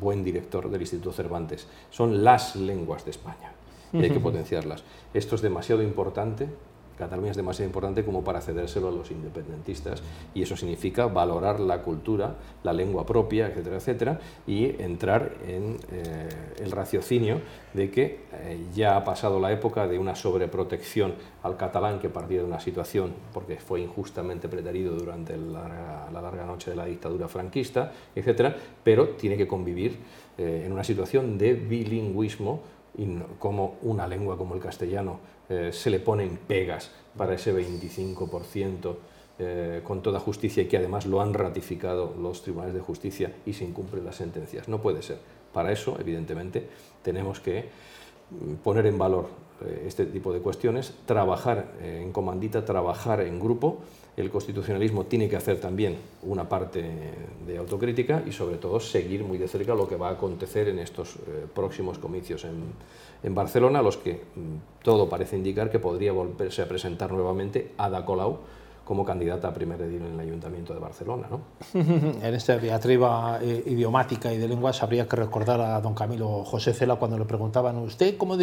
buen 0.00 0.24
director 0.24 0.70
del 0.70 0.80
Instituto 0.80 1.12
Cervantes. 1.12 1.66
Son 1.90 2.24
las 2.24 2.56
lenguas 2.56 3.04
de 3.04 3.10
España 3.10 3.52
y 3.92 4.02
hay 4.02 4.10
que 4.10 4.20
potenciarlas. 4.20 4.82
Esto 5.12 5.34
es 5.34 5.42
demasiado 5.42 5.82
importante 5.82 6.48
Cataluña 6.96 7.32
es 7.32 7.36
demasiado 7.36 7.68
importante 7.68 8.04
como 8.04 8.22
para 8.22 8.40
cedérselo 8.40 8.88
a 8.88 8.92
los 8.92 9.10
independentistas 9.10 10.02
y 10.34 10.42
eso 10.42 10.56
significa 10.56 11.06
valorar 11.06 11.60
la 11.60 11.82
cultura, 11.82 12.36
la 12.62 12.72
lengua 12.72 13.04
propia, 13.04 13.48
etcétera, 13.48 13.76
etcétera, 13.76 14.20
y 14.46 14.80
entrar 14.82 15.34
en 15.46 15.76
eh, 15.92 16.28
el 16.60 16.70
raciocinio 16.70 17.40
de 17.72 17.90
que 17.90 18.20
eh, 18.32 18.66
ya 18.74 18.96
ha 18.96 19.04
pasado 19.04 19.40
la 19.40 19.52
época 19.52 19.88
de 19.88 19.98
una 19.98 20.14
sobreprotección 20.14 21.14
al 21.42 21.56
catalán 21.56 21.98
que 21.98 22.08
partía 22.08 22.38
de 22.38 22.44
una 22.44 22.60
situación 22.60 23.12
porque 23.32 23.56
fue 23.56 23.80
injustamente 23.80 24.48
preterido 24.48 24.94
durante 24.94 25.36
la, 25.36 26.08
larga 26.12 26.46
noche 26.46 26.70
de 26.70 26.76
la 26.76 26.86
dictadura 26.86 27.28
franquista, 27.28 27.92
etcétera, 28.14 28.56
pero 28.82 29.08
tiene 29.10 29.36
que 29.36 29.46
convivir 29.48 29.98
eh, 30.38 30.62
en 30.64 30.72
una 30.72 30.84
situación 30.84 31.36
de 31.36 31.54
bilingüismo 31.54 32.62
como 33.40 33.76
una 33.82 34.06
lengua 34.06 34.38
como 34.38 34.54
el 34.54 34.60
castellano 34.60 35.18
eh, 35.48 35.70
se 35.72 35.90
le 35.90 36.00
ponen 36.00 36.38
pegas 36.46 36.90
para 37.16 37.34
ese 37.34 37.54
25% 37.54 38.96
eh, 39.38 39.80
con 39.82 40.02
toda 40.02 40.20
justicia 40.20 40.62
y 40.62 40.66
que 40.66 40.76
además 40.76 41.06
lo 41.06 41.20
han 41.20 41.34
ratificado 41.34 42.14
los 42.20 42.42
tribunales 42.42 42.74
de 42.74 42.80
justicia 42.80 43.32
y 43.44 43.52
se 43.52 43.64
incumplen 43.64 44.04
las 44.04 44.16
sentencias. 44.16 44.68
No 44.68 44.80
puede 44.80 45.02
ser. 45.02 45.18
Para 45.52 45.72
eso, 45.72 45.96
evidentemente, 46.00 46.68
tenemos 47.02 47.40
que 47.40 47.68
poner 48.62 48.86
en 48.86 48.98
valor 48.98 49.26
eh, 49.64 49.84
este 49.86 50.06
tipo 50.06 50.32
de 50.32 50.40
cuestiones, 50.40 50.94
trabajar 51.06 51.72
en 51.82 52.12
comandita, 52.12 52.64
trabajar 52.64 53.20
en 53.20 53.38
grupo. 53.40 53.78
El 54.16 54.30
constitucionalismo 54.30 55.04
tiene 55.04 55.28
que 55.28 55.36
hacer 55.36 55.60
también 55.60 55.96
una 56.22 56.48
parte 56.48 56.84
de 57.46 57.58
autocrítica 57.58 58.22
y 58.24 58.30
sobre 58.30 58.58
todo 58.58 58.78
seguir 58.78 59.24
muy 59.24 59.38
de 59.38 59.48
cerca 59.48 59.74
lo 59.74 59.88
que 59.88 59.96
va 59.96 60.10
a 60.10 60.12
acontecer 60.12 60.68
en 60.68 60.78
estos 60.78 61.16
próximos 61.52 61.98
comicios 61.98 62.44
en, 62.44 62.62
en 63.24 63.34
Barcelona, 63.34 63.82
los 63.82 63.96
que 63.96 64.12
mm, 64.12 64.84
todo 64.84 65.08
parece 65.08 65.36
indicar 65.36 65.68
que 65.68 65.80
podría 65.80 66.12
volverse 66.12 66.62
a 66.62 66.68
presentar 66.68 67.10
nuevamente 67.10 67.72
Ada 67.76 68.04
Colau 68.04 68.38
como 68.84 69.04
candidata 69.04 69.48
a 69.48 69.54
primer 69.54 69.80
edil 69.80 70.02
en 70.02 70.14
el 70.14 70.20
Ayuntamiento 70.20 70.74
de 70.74 70.80
Barcelona. 70.80 71.26
¿no? 71.30 71.40
en 71.74 72.34
esta 72.34 72.58
diatriba 72.58 73.38
eh, 73.42 73.62
idiomática 73.66 74.32
y 74.32 74.38
de 74.38 74.48
lenguas 74.48 74.82
habría 74.82 75.08
que 75.08 75.16
recordar 75.16 75.60
a 75.60 75.80
don 75.80 75.94
Camilo 75.94 76.44
José 76.44 76.74
Cela 76.74 76.96
cuando 76.96 77.18
le 77.18 77.24
preguntaban, 77.24 77.76
¿usted 77.78 78.16
cómo 78.16 78.36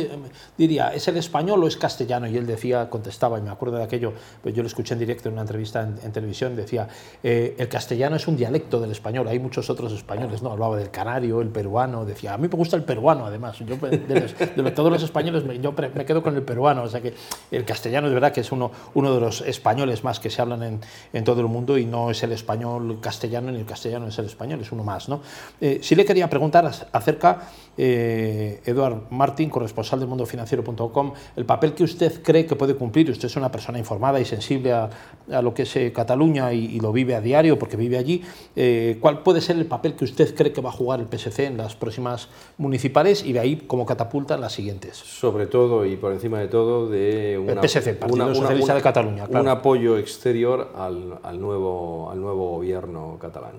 diría, 0.57 0.93
es 0.93 1.07
el 1.07 1.17
español 1.17 1.63
o 1.63 1.67
es 1.67 1.77
castellano? 1.77 2.27
Y 2.27 2.37
él 2.37 2.47
decía, 2.47 2.89
contestaba, 2.89 3.37
y 3.39 3.41
me 3.41 3.49
acuerdo 3.49 3.77
de 3.77 3.83
aquello, 3.83 4.13
pues 4.41 4.55
yo 4.55 4.63
lo 4.63 4.67
escuché 4.67 4.93
en 4.93 4.99
directo 4.99 5.29
en 5.29 5.33
una 5.33 5.41
entrevista 5.41 5.81
en, 5.81 6.11
televisión, 6.11 6.55
decía, 6.55 6.87
eh, 7.23 7.55
el 7.57 7.69
castellano 7.69 8.15
es 8.15 8.27
un 8.27 8.35
dialecto 8.35 8.79
del 8.79 8.91
español, 8.91 9.27
hay 9.27 9.39
muchos 9.39 9.69
otros 9.69 9.93
españoles, 9.93 10.41
¿no? 10.41 10.51
Hablaba 10.51 10.77
del 10.77 10.89
canario, 10.89 11.41
el 11.41 11.49
peruano, 11.49 12.05
decía, 12.05 12.33
a 12.33 12.37
mí 12.37 12.47
me 12.47 12.57
gusta 12.57 12.75
el 12.75 12.83
peruano 12.83 13.25
además, 13.25 13.59
yo 13.59 13.77
de, 13.77 14.71
todos 14.71 14.91
los 14.91 15.03
españoles 15.03 15.43
me, 15.45 15.59
yo 15.59 15.73
me 15.73 16.05
quedo 16.05 16.23
con 16.23 16.35
el 16.35 16.43
peruano, 16.43 16.83
o 16.83 16.87
sea 16.87 17.01
que 17.01 17.13
el 17.51 17.65
castellano 17.65 18.07
es 18.07 18.13
verdad 18.13 18.31
que 18.31 18.41
es 18.41 18.51
uno, 18.51 18.71
uno 18.93 19.13
de 19.13 19.19
los 19.19 19.41
españoles 19.41 20.03
más 20.03 20.19
que 20.19 20.30
se 20.31 20.41
hablan 20.41 20.63
en, 20.63 20.81
en, 21.13 21.23
todo 21.23 21.41
el 21.41 21.47
mundo 21.47 21.77
y 21.77 21.85
no 21.85 22.09
es 22.09 22.23
el 22.23 22.31
español 22.31 22.99
castellano 23.01 23.51
ni 23.51 23.59
el 23.59 23.65
castellano 23.65 24.07
es 24.07 24.17
el 24.17 24.25
español, 24.25 24.61
es 24.61 24.71
uno 24.71 24.83
más. 24.83 25.09
¿no? 25.09 25.21
Eh, 25.59 25.79
sí 25.83 25.95
le 25.95 26.05
quería 26.05 26.29
preguntar 26.29 26.69
acerca, 26.91 27.49
eh, 27.77 28.61
Eduard 28.65 29.09
Martín, 29.11 29.49
corresponsal 29.49 29.99
del 29.99 30.09
mundofinanciero.com, 30.09 31.13
el 31.35 31.45
papel 31.45 31.73
que 31.73 31.83
usted 31.83 32.21
cree 32.21 32.45
que 32.45 32.55
puede 32.55 32.75
cumplir. 32.75 33.09
Usted 33.09 33.27
es 33.27 33.35
una 33.35 33.51
persona 33.51 33.79
informada 33.79 34.19
y 34.19 34.25
sensible 34.25 34.73
a, 34.73 34.89
a 35.31 35.41
lo 35.41 35.53
que 35.53 35.63
es 35.63 35.75
eh, 35.75 35.93
Cataluña 35.93 36.53
y, 36.53 36.79
lo 36.81 36.91
vive 36.91 37.15
a 37.15 37.21
diario 37.21 37.57
porque 37.57 37.77
vive 37.77 37.97
allí. 37.97 38.23
Eh, 38.55 38.97
¿Cuál 38.99 39.23
puede 39.23 39.39
ser 39.41 39.57
el 39.57 39.65
papel 39.65 39.93
que 39.93 40.03
usted 40.03 40.35
cree 40.35 40.51
que 40.51 40.61
va 40.61 40.69
a 40.69 40.73
jugar 40.73 40.99
el 40.99 41.07
PSC 41.07 41.45
en 41.45 41.57
las 41.57 41.75
próximas 41.75 42.29
municipales 42.57 43.23
y 43.23 43.33
de 43.33 43.39
ahí 43.39 43.55
como 43.55 43.85
catapulta 43.85 44.37
las 44.37 44.53
siguientes? 44.53 44.97
Sobre 44.97 45.47
todo 45.47 45.85
y 45.85 45.95
por 45.95 46.11
encima 46.11 46.39
de 46.39 46.47
todo 46.47 46.89
de 46.89 47.39
una, 47.41 47.53
el 47.53 47.67
PSC, 47.67 47.93
Partido 47.93 48.35
Socialista 48.35 48.75
de 48.75 48.81
Cataluña. 48.81 49.27
Un 49.29 49.47
apoyo 49.47 49.97
exterior 49.97 50.71
al, 50.75 51.39
nuevo, 51.39 52.09
al 52.11 52.19
nuevo 52.19 52.49
gobierno 52.51 53.17
catalán. 53.19 53.53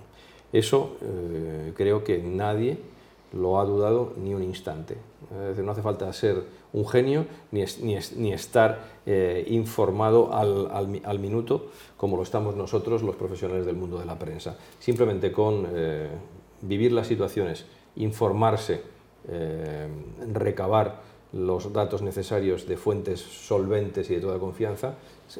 Eso 0.52 0.96
creo 1.74 2.04
que 2.04 2.18
nadie 2.18 2.91
lo 3.32 3.60
ha 3.60 3.64
dudado 3.64 4.12
ni 4.16 4.34
un 4.34 4.42
instante. 4.42 4.96
no 5.62 5.72
hace 5.72 5.82
falta 5.82 6.12
ser 6.12 6.42
un 6.72 6.86
genio 6.86 7.26
ni, 7.50 7.64
ni, 8.16 8.32
estar 8.32 8.80
eh, 9.06 9.44
informado 9.48 10.32
al, 10.32 11.00
al, 11.04 11.18
minuto 11.18 11.66
como 11.96 12.16
lo 12.16 12.22
estamos 12.22 12.56
nosotros, 12.56 13.02
los 13.02 13.16
profesionales 13.16 13.66
del 13.66 13.76
mundo 13.76 13.98
de 13.98 14.06
la 14.06 14.18
prensa. 14.18 14.56
Simplemente 14.78 15.32
con 15.32 15.66
eh, 15.70 16.08
vivir 16.60 16.92
las 16.92 17.06
situaciones, 17.06 17.66
informarse, 17.96 18.82
recabar 20.32 21.00
los 21.32 21.72
datos 21.72 22.02
necesarios 22.02 22.66
de 22.66 22.76
fuentes 22.76 23.20
solventes 23.20 24.10
y 24.10 24.14
de 24.16 24.20
toda 24.20 24.38
confianza, 24.38 24.94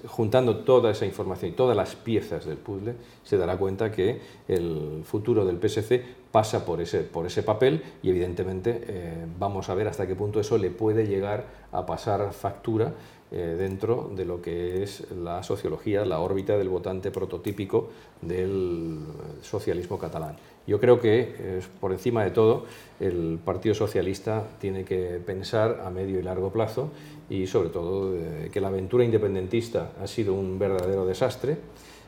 juntando 0.07 0.59
toda 0.59 0.91
esa 0.91 1.05
información 1.05 1.51
y 1.51 1.55
todas 1.55 1.77
las 1.77 1.95
piezas 1.95 2.47
del 2.47 2.57
puzzle, 2.57 2.95
se 3.25 3.37
dará 3.37 3.59
cuenta 3.59 3.91
que 3.91 4.21
el 4.49 5.03
futuro 5.05 5.45
del 5.45 5.59
PSC 5.59 6.03
pasa 6.31 6.65
por 6.65 6.81
ese, 6.81 7.01
por 7.01 7.27
ese 7.27 7.43
papel 7.43 7.83
y 8.03 8.09
evidentemente 8.09 8.85
eh, 8.87 9.27
vamos 9.39 9.69
a 9.69 9.75
ver 9.75 9.89
hasta 9.89 10.07
qué 10.07 10.15
punto 10.15 10.41
eso 10.41 10.57
le 10.57 10.71
puede 10.71 11.07
llegar 11.07 11.45
a 11.73 11.85
pasar 11.85 12.33
factura 12.33 12.95
eh, 13.31 13.57
dentro 13.59 14.11
de 14.15 14.25
lo 14.25 14.41
que 14.41 14.83
es 14.83 15.11
la 15.11 15.43
sociología, 15.43 16.05
la 16.05 16.21
órbita 16.21 16.57
del 16.57 16.69
votante 16.69 17.11
prototípico 17.11 17.89
del 18.21 19.01
socialismo 19.43 19.99
catalán. 19.99 20.37
Yo 20.67 20.79
creo 20.79 21.01
que, 21.01 21.61
por 21.81 21.93
encima 21.93 22.23
de 22.23 22.31
todo, 22.31 22.67
el 23.01 23.41
Partido 23.45 23.75
Socialista 23.75 24.45
tiene 24.61 24.85
que 24.85 25.21
pensar 25.25 25.83
a 25.85 25.91
medio 25.91 26.21
y 26.21 26.23
largo 26.23 26.53
plazo 26.53 26.91
y, 27.29 27.47
sobre 27.47 27.71
todo, 27.71 28.15
eh, 28.15 28.49
que 28.53 28.61
la 28.61 28.69
aventura 28.69 29.05
independentista 29.05 29.91
ha 30.01 30.07
sido 30.07 30.35
un 30.35 30.59
verdadero 30.59 31.05
desastre 31.05 31.57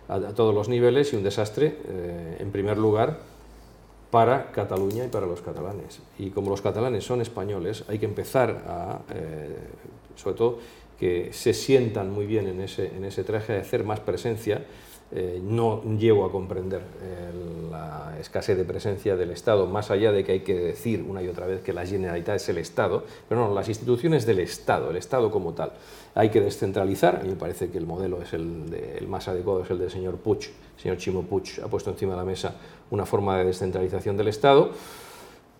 a, 0.08 0.20
todos 0.20 0.54
los 0.54 0.68
niveles 0.68 1.12
y 1.12 1.16
un 1.16 1.24
desastre, 1.24 1.78
eh, 1.88 2.36
en 2.38 2.52
primer 2.52 2.78
lugar, 2.78 3.18
para 4.12 4.52
Cataluña 4.52 5.04
y 5.06 5.08
para 5.08 5.26
los 5.26 5.40
catalanes. 5.40 6.00
Y 6.18 6.30
como 6.30 6.50
los 6.50 6.62
catalanes 6.62 7.04
son 7.04 7.20
españoles, 7.20 7.84
hay 7.88 7.98
que 7.98 8.06
empezar 8.06 8.62
a, 8.68 9.00
sobre 10.14 10.36
todo, 10.36 10.58
que 10.98 11.32
se 11.32 11.52
sientan 11.52 12.10
muy 12.10 12.26
bien 12.26 12.46
en 12.46 12.60
ese, 12.60 12.86
en 12.96 13.04
ese 13.04 13.24
traje, 13.24 13.56
a 13.56 13.60
hacer 13.60 13.82
más 13.82 14.00
presencia. 14.00 14.64
Eh, 15.12 15.40
no 15.42 15.82
llevo 15.96 16.24
a 16.24 16.32
comprender 16.32 16.80
eh, 17.02 17.30
la 17.70 18.16
escasez 18.18 18.56
de 18.56 18.64
presencia 18.64 19.16
del 19.16 19.30
Estado, 19.30 19.66
más 19.66 19.90
allá 19.90 20.10
de 20.10 20.24
que 20.24 20.32
hay 20.32 20.40
que 20.40 20.54
decir 20.54 21.04
una 21.08 21.22
y 21.22 21.28
otra 21.28 21.46
vez 21.46 21.60
que 21.62 21.72
la 21.72 21.86
Generalitat 21.86 22.36
es 22.36 22.48
el 22.48 22.58
Estado, 22.58 23.04
pero 23.28 23.46
no, 23.46 23.54
las 23.54 23.68
instituciones 23.68 24.26
del 24.26 24.40
Estado, 24.40 24.90
el 24.90 24.96
Estado 24.96 25.30
como 25.30 25.52
tal. 25.52 25.72
Hay 26.14 26.30
que 26.30 26.40
descentralizar, 26.40 27.22
mí 27.22 27.28
me 27.28 27.36
parece 27.36 27.70
que 27.70 27.78
el 27.78 27.86
modelo 27.86 28.22
es 28.22 28.32
el, 28.32 28.74
el 28.98 29.06
más 29.06 29.28
adecuado, 29.28 29.62
es 29.62 29.70
el 29.70 29.78
del 29.78 29.90
señor 29.90 30.16
Puig, 30.16 30.50
señor 30.76 30.96
Chimo 30.96 31.22
Puig 31.22 31.60
ha 31.62 31.68
puesto 31.68 31.90
encima 31.90 32.12
de 32.12 32.18
la 32.18 32.24
mesa 32.24 32.56
una 32.90 33.06
forma 33.06 33.38
de 33.38 33.44
descentralización 33.44 34.16
del 34.16 34.28
Estado 34.28 34.70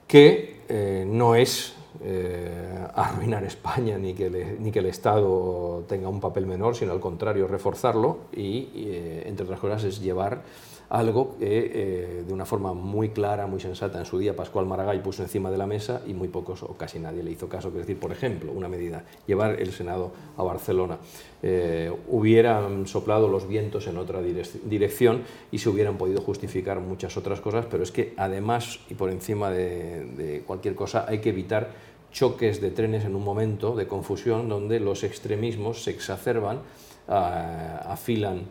que 0.06 0.60
eh, 0.68 1.04
no 1.06 1.34
es 1.34 1.74
eh, 2.02 2.86
arruinar 2.94 3.44
España 3.44 3.98
ni 3.98 4.14
que, 4.14 4.56
ni 4.58 4.70
que 4.70 4.78
el 4.78 4.86
Estado 4.86 5.84
tenga 5.88 6.08
un 6.08 6.20
papel 6.20 6.46
menor, 6.46 6.74
sino 6.74 6.92
al 6.92 7.00
contrario, 7.00 7.46
reforzarlo 7.46 8.18
y, 8.32 8.68
eh, 8.74 9.22
entre 9.26 9.44
otras 9.44 9.60
cosas, 9.60 9.84
es 9.84 10.00
llevar 10.00 10.42
algo 10.90 11.36
que 11.38 11.70
eh, 11.74 12.24
de 12.26 12.32
una 12.32 12.44
forma 12.44 12.72
muy 12.72 13.08
clara, 13.10 13.46
muy 13.46 13.60
sensata, 13.60 13.98
en 13.98 14.04
su 14.04 14.18
día 14.18 14.36
Pascual 14.36 14.66
Maragall 14.66 15.00
puso 15.00 15.22
encima 15.22 15.50
de 15.50 15.58
la 15.58 15.66
mesa 15.66 16.02
y 16.06 16.14
muy 16.14 16.28
pocos 16.28 16.62
o 16.62 16.74
casi 16.74 16.98
nadie 16.98 17.22
le 17.22 17.30
hizo 17.30 17.48
caso. 17.48 17.68
Es 17.68 17.74
decir, 17.74 17.98
por 17.98 18.12
ejemplo, 18.12 18.52
una 18.52 18.68
medida, 18.68 19.04
llevar 19.26 19.60
el 19.60 19.72
Senado 19.72 20.12
a 20.36 20.42
Barcelona. 20.42 20.98
Eh, 21.46 21.92
hubieran 22.08 22.86
soplado 22.86 23.28
los 23.28 23.46
vientos 23.46 23.86
en 23.86 23.98
otra 23.98 24.22
dirección 24.22 25.24
y 25.52 25.58
se 25.58 25.68
hubieran 25.68 25.98
podido 25.98 26.22
justificar 26.22 26.80
muchas 26.80 27.18
otras 27.18 27.42
cosas, 27.42 27.66
pero 27.70 27.82
es 27.82 27.92
que 27.92 28.14
además 28.16 28.80
y 28.88 28.94
por 28.94 29.10
encima 29.10 29.50
de, 29.50 30.42
cualquier 30.46 30.74
cosa 30.74 31.04
hay 31.06 31.18
que 31.18 31.28
evitar 31.28 31.68
choques 32.10 32.62
de 32.62 32.70
trenes 32.70 33.04
en 33.04 33.14
un 33.14 33.22
momento 33.22 33.76
de 33.76 33.86
confusión 33.86 34.48
donde 34.48 34.80
los 34.80 35.04
extremismos 35.04 35.82
se 35.82 35.90
exacerban, 35.90 36.60
ah, 37.08 37.88
afilan 37.90 38.44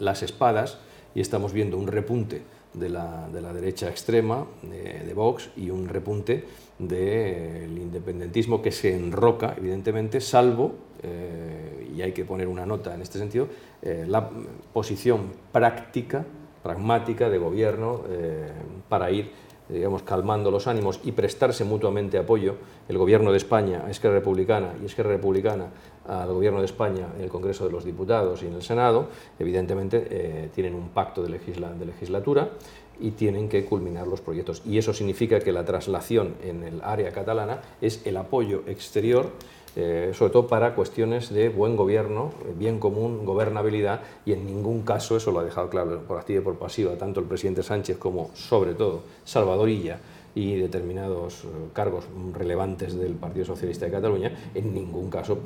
las 0.00 0.24
espadas 0.24 0.78
y 1.14 1.20
estamos 1.20 1.52
viendo 1.52 1.78
un 1.78 1.86
repunte 1.86 2.42
de 2.74 2.88
la, 2.88 3.28
de 3.32 3.40
la 3.40 3.52
derecha 3.52 3.88
extrema, 3.88 4.46
de, 4.62 5.14
Vox, 5.14 5.50
y 5.56 5.70
un 5.70 5.88
repunte 5.88 6.44
del 6.76 7.78
independentismo 7.78 8.62
que 8.62 8.72
se 8.72 8.96
enroca, 8.96 9.54
evidentemente, 9.56 10.20
salvo, 10.20 10.74
eh, 11.02 11.59
y 12.00 12.02
hay 12.02 12.12
que 12.12 12.24
poner 12.24 12.48
una 12.48 12.64
nota 12.64 12.94
en 12.94 13.02
este 13.02 13.18
sentido, 13.18 13.46
eh, 13.82 14.06
la 14.08 14.30
posición 14.72 15.32
práctica, 15.52 16.24
pragmática 16.62 17.28
de 17.28 17.38
gobierno 17.38 18.02
eh, 18.08 18.48
para 18.88 19.10
ir 19.10 19.30
digamos, 19.68 20.02
calmando 20.02 20.50
los 20.50 20.66
ánimos 20.66 21.00
y 21.04 21.12
prestarse 21.12 21.64
mutuamente 21.64 22.18
apoyo, 22.18 22.56
el 22.88 22.98
Gobierno 22.98 23.30
de 23.30 23.36
España 23.36 23.84
a 23.86 23.90
Esquerra 23.90 24.14
Republicana 24.14 24.74
y 24.82 24.86
Esquerra 24.86 25.10
Republicana 25.10 25.66
al 26.08 26.32
Gobierno 26.32 26.58
de 26.58 26.66
España 26.66 27.06
en 27.16 27.22
el 27.22 27.30
Congreso 27.30 27.66
de 27.66 27.70
los 27.70 27.84
Diputados 27.84 28.42
y 28.42 28.46
en 28.46 28.54
el 28.54 28.62
Senado, 28.62 29.08
evidentemente 29.38 30.08
eh, 30.10 30.50
tienen 30.52 30.74
un 30.74 30.88
pacto 30.88 31.22
de, 31.22 31.38
de 31.38 31.84
legislatura 31.86 32.50
y 32.98 33.12
tienen 33.12 33.48
que 33.48 33.64
culminar 33.64 34.06
los 34.06 34.20
proyectos. 34.20 34.62
Y 34.66 34.76
eso 34.76 34.92
significa 34.92 35.40
que 35.40 35.52
la 35.52 35.64
traslación 35.64 36.34
en 36.42 36.64
el 36.64 36.80
área 36.82 37.12
catalana 37.12 37.60
es 37.80 38.04
el 38.06 38.16
apoyo 38.16 38.62
exterior 38.66 39.30
eh, 39.76 40.12
sobre 40.14 40.32
todo 40.32 40.46
para 40.46 40.74
cuestiones 40.74 41.32
de 41.32 41.48
buen 41.48 41.76
gobierno, 41.76 42.32
bien 42.56 42.78
común, 42.78 43.24
gobernabilidad, 43.24 44.00
y 44.24 44.32
en 44.32 44.46
ningún 44.46 44.82
caso, 44.82 45.16
eso 45.16 45.30
lo 45.30 45.40
ha 45.40 45.44
dejado 45.44 45.68
claro 45.70 46.00
por 46.02 46.18
activa 46.18 46.40
y 46.40 46.44
por 46.44 46.56
pasiva, 46.56 46.96
tanto 46.96 47.20
el 47.20 47.26
presidente 47.26 47.62
Sánchez 47.62 47.98
como, 47.98 48.30
sobre 48.34 48.74
todo, 48.74 49.02
Salvadorilla 49.24 49.98
y 50.34 50.56
determinados 50.56 51.44
cargos 51.72 52.04
relevantes 52.32 52.94
del 52.94 53.14
Partido 53.14 53.46
Socialista 53.46 53.86
de 53.86 53.92
Cataluña, 53.92 54.50
en 54.54 54.74
ningún 54.74 55.10
caso 55.10 55.38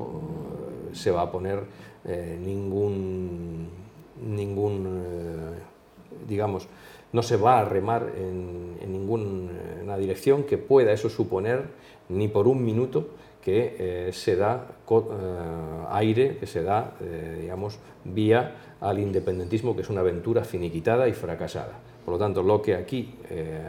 se 0.93 1.11
va 1.11 1.23
a 1.23 1.33
poner 1.33 1.63
ningún, 2.39 3.69
ningún 4.23 5.55
digamos, 6.29 6.69
no 7.13 7.23
se 7.23 7.37
va 7.37 7.61
a 7.61 7.65
remar 7.65 8.13
en, 8.17 8.75
ninguna 8.91 9.97
dirección 9.97 10.45
que 10.45 10.59
pueda 10.59 10.93
eso 10.93 11.09
suponer 11.09 11.69
ni 12.09 12.29
por 12.29 12.49
un 12.49 12.65
minuto 12.65 13.09
que 13.45 13.77
eh, 13.79 14.13
se 14.15 14.37
da 14.37 14.67
eh, 14.89 14.97
aire, 15.91 16.39
que 16.39 16.47
se 16.47 16.63
da, 16.63 16.97
eh, 17.03 17.41
digamos, 17.43 17.79
vía 18.03 18.57
al 18.81 18.99
independentismo, 18.99 19.77
que 19.77 19.83
es 19.83 19.91
una 19.91 20.01
aventura 20.01 20.45
finiquitada 20.45 21.09
y 21.09 21.13
fracasada. 21.13 21.79
Por 22.07 22.15
lo 22.15 22.19
tanto, 22.19 22.43
lo 22.43 22.61
que 22.61 22.75
aquí 22.75 23.15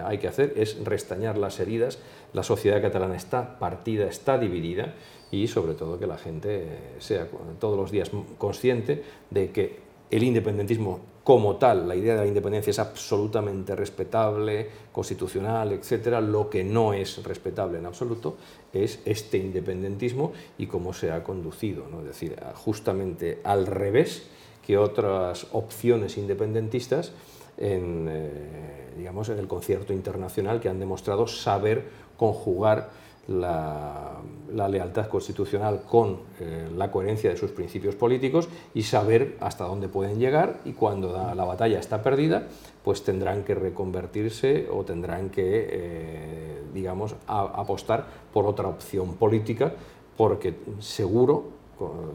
hay 0.03 0.17
que 0.17 0.27
hacer 0.27 0.53
es 0.57 0.83
restañar 0.83 1.37
las 1.37 1.57
heridas. 1.61 1.99
La 2.33 2.43
sociedad 2.43 2.81
catalana 2.81 3.15
está 3.15 3.57
partida, 3.59 4.07
está 4.07 4.37
dividida 4.37 4.93
y 5.31 5.47
sobre 5.47 5.73
todo 5.73 5.97
que 5.97 6.05
la 6.05 6.17
gente 6.17 6.67
sea 6.99 7.27
todos 7.59 7.77
los 7.77 7.91
días 7.91 8.11
consciente 8.37 9.03
de 9.29 9.51
que 9.51 9.84
el 10.09 10.23
independentismo 10.23 11.15
como 11.25 11.55
tal, 11.55 11.87
la 11.87 11.95
idea 11.95 12.13
de 12.13 12.21
la 12.21 12.27
independencia 12.27 12.69
es 12.69 12.77
absolutamente 12.77 13.75
respetable, 13.75 14.69
constitucional, 14.91 15.71
etcétera. 15.71 16.21
Lo 16.21 16.51
que 16.51 16.63
no 16.63 16.93
es 16.93 17.23
respetable 17.23 17.79
en 17.79 17.87
absoluto 17.87 18.37
es 18.71 18.99
este 19.05 19.39
independentismo 19.39 20.33
y 20.59 20.67
cómo 20.67 20.93
se 20.93 21.11
ha 21.11 21.23
conducido, 21.23 21.87
¿no? 21.89 22.01
es 22.01 22.05
decir, 22.05 22.35
justamente 22.53 23.39
al 23.43 23.65
revés 23.65 24.27
que 24.63 24.77
otras 24.77 25.47
opciones 25.51 26.15
independentistas 26.17 27.11
en, 27.57 28.07
eh, 28.07 28.93
digamos, 28.95 29.29
en 29.29 29.39
el 29.39 29.47
concierto 29.47 29.93
internacional 29.93 30.59
que 30.59 30.69
han 30.69 30.79
demostrado 30.79 31.25
saber 31.25 31.85
conjugar 32.17 32.89
la, 33.27 34.21
lealtad 34.69 35.07
constitucional 35.07 35.83
con 35.89 36.19
eh, 36.39 36.69
la 36.75 36.91
coherencia 36.91 37.29
de 37.29 37.37
sus 37.37 37.51
principios 37.51 37.95
políticos 37.95 38.47
y 38.73 38.83
saber 38.83 39.37
hasta 39.39 39.65
dónde 39.65 39.87
pueden 39.87 40.19
llegar 40.19 40.59
y 40.65 40.73
cuando 40.73 41.11
la, 41.11 41.45
batalla 41.45 41.79
está 41.79 42.01
perdida, 42.01 42.47
pues 42.83 43.03
tendrán 43.03 43.43
que 43.43 43.55
reconvertirse 43.55 44.67
o 44.71 44.83
tendrán 44.83 45.29
que, 45.29 45.67
eh, 45.69 46.61
digamos, 46.73 47.15
apostar 47.27 48.05
por 48.33 48.45
otra 48.45 48.67
opción 48.67 49.15
política, 49.15 49.73
porque 50.17 50.55
seguro 50.79 51.55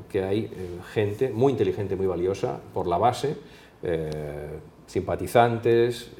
que 0.09 0.25
hay 0.25 0.45
eh, 0.45 0.79
gente 0.93 1.31
muy 1.31 1.52
inteligente, 1.52 1.97
muy 1.97 2.07
valiosa 2.07 2.61
por 2.73 2.87
la 2.87 2.99
base, 2.99 3.37
simpatizantes, 4.87 6.11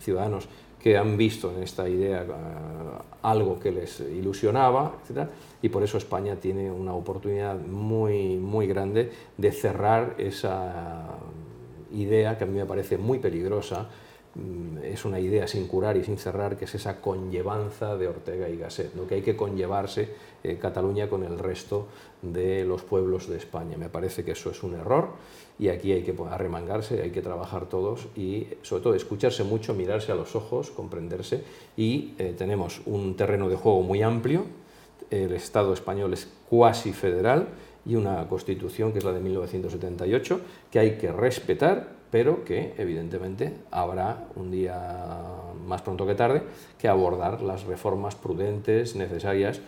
ciudadanos 0.00 0.48
que 0.82 0.96
han 0.96 1.16
visto 1.16 1.52
en 1.54 1.62
esta 1.62 1.88
idea 1.88 2.22
eh, 2.22 2.26
algo 3.22 3.58
que 3.60 3.70
les 3.70 4.00
ilusionaba, 4.00 4.94
etc. 5.04 5.28
Y 5.62 5.68
por 5.68 5.82
eso 5.82 5.98
España 5.98 6.36
tiene 6.36 6.70
una 6.70 6.94
oportunidad 6.94 7.58
muy, 7.58 8.36
muy 8.36 8.66
grande 8.66 9.12
de 9.36 9.52
cerrar 9.52 10.14
esa 10.18 11.18
idea 11.92 12.38
que 12.38 12.44
a 12.44 12.46
mí 12.46 12.58
me 12.58 12.66
parece 12.66 12.96
muy 12.96 13.18
peligrosa, 13.18 13.88
es 14.84 15.04
una 15.04 15.18
idea 15.18 15.48
sin 15.48 15.66
curar 15.66 15.96
y 15.96 16.04
sin 16.04 16.16
cerrar, 16.16 16.56
que 16.56 16.64
es 16.64 16.74
esa 16.76 17.00
conllevanza 17.00 17.96
de 17.96 18.06
Ortega 18.06 18.48
y 18.48 18.56
Gasset, 18.56 18.94
¿no? 18.94 19.06
que 19.06 19.16
hay 19.16 19.22
que 19.22 19.36
conllevarse 19.36 20.08
eh, 20.44 20.56
Cataluña 20.56 21.08
con 21.08 21.24
el 21.24 21.36
resto 21.38 21.88
de 22.22 22.64
los 22.64 22.82
pueblos 22.82 23.28
de 23.28 23.36
España. 23.36 23.76
Me 23.76 23.88
parece 23.88 24.24
que 24.24 24.32
eso 24.32 24.50
es 24.50 24.62
un 24.62 24.74
error 24.74 25.08
y 25.58 25.68
aquí 25.68 25.90
hay 25.92 26.02
que 26.02 26.14
arremangarse, 26.30 27.02
hay 27.02 27.10
que 27.10 27.22
trabajar 27.22 27.68
todos 27.68 28.06
y 28.16 28.46
sobre 28.62 28.82
todo 28.84 28.94
escucharse 28.94 29.42
mucho, 29.42 29.74
mirarse 29.74 30.12
a 30.12 30.14
los 30.14 30.36
ojos, 30.36 30.70
comprenderse 30.70 31.42
y 31.76 32.14
eh, 32.18 32.32
tenemos 32.38 32.82
un 32.86 33.16
terreno 33.16 33.48
de 33.48 33.56
juego 33.56 33.82
muy 33.82 34.00
amplio, 34.02 34.44
el 35.10 35.32
Estado 35.32 35.72
español 35.72 36.12
es 36.12 36.28
cuasi 36.48 36.92
federal 36.92 37.48
y 37.84 37.96
una 37.96 38.28
constitución 38.28 38.92
que 38.92 38.98
es 38.98 39.04
la 39.04 39.12
de 39.12 39.20
1978 39.20 40.40
que 40.70 40.78
hay 40.78 40.98
que 40.98 41.10
respetar 41.10 41.99
pero 42.10 42.44
que 42.44 42.74
evidentemente 42.78 43.54
habrá 43.70 44.26
un 44.36 44.50
día 44.50 44.76
más 45.66 45.82
pronto 45.82 46.06
que 46.06 46.14
tarde 46.14 46.42
que 46.78 46.88
abordar 46.88 47.42
las 47.42 47.64
reformas 47.64 48.14
prudentes 48.14 48.96
necesarias 48.96 49.60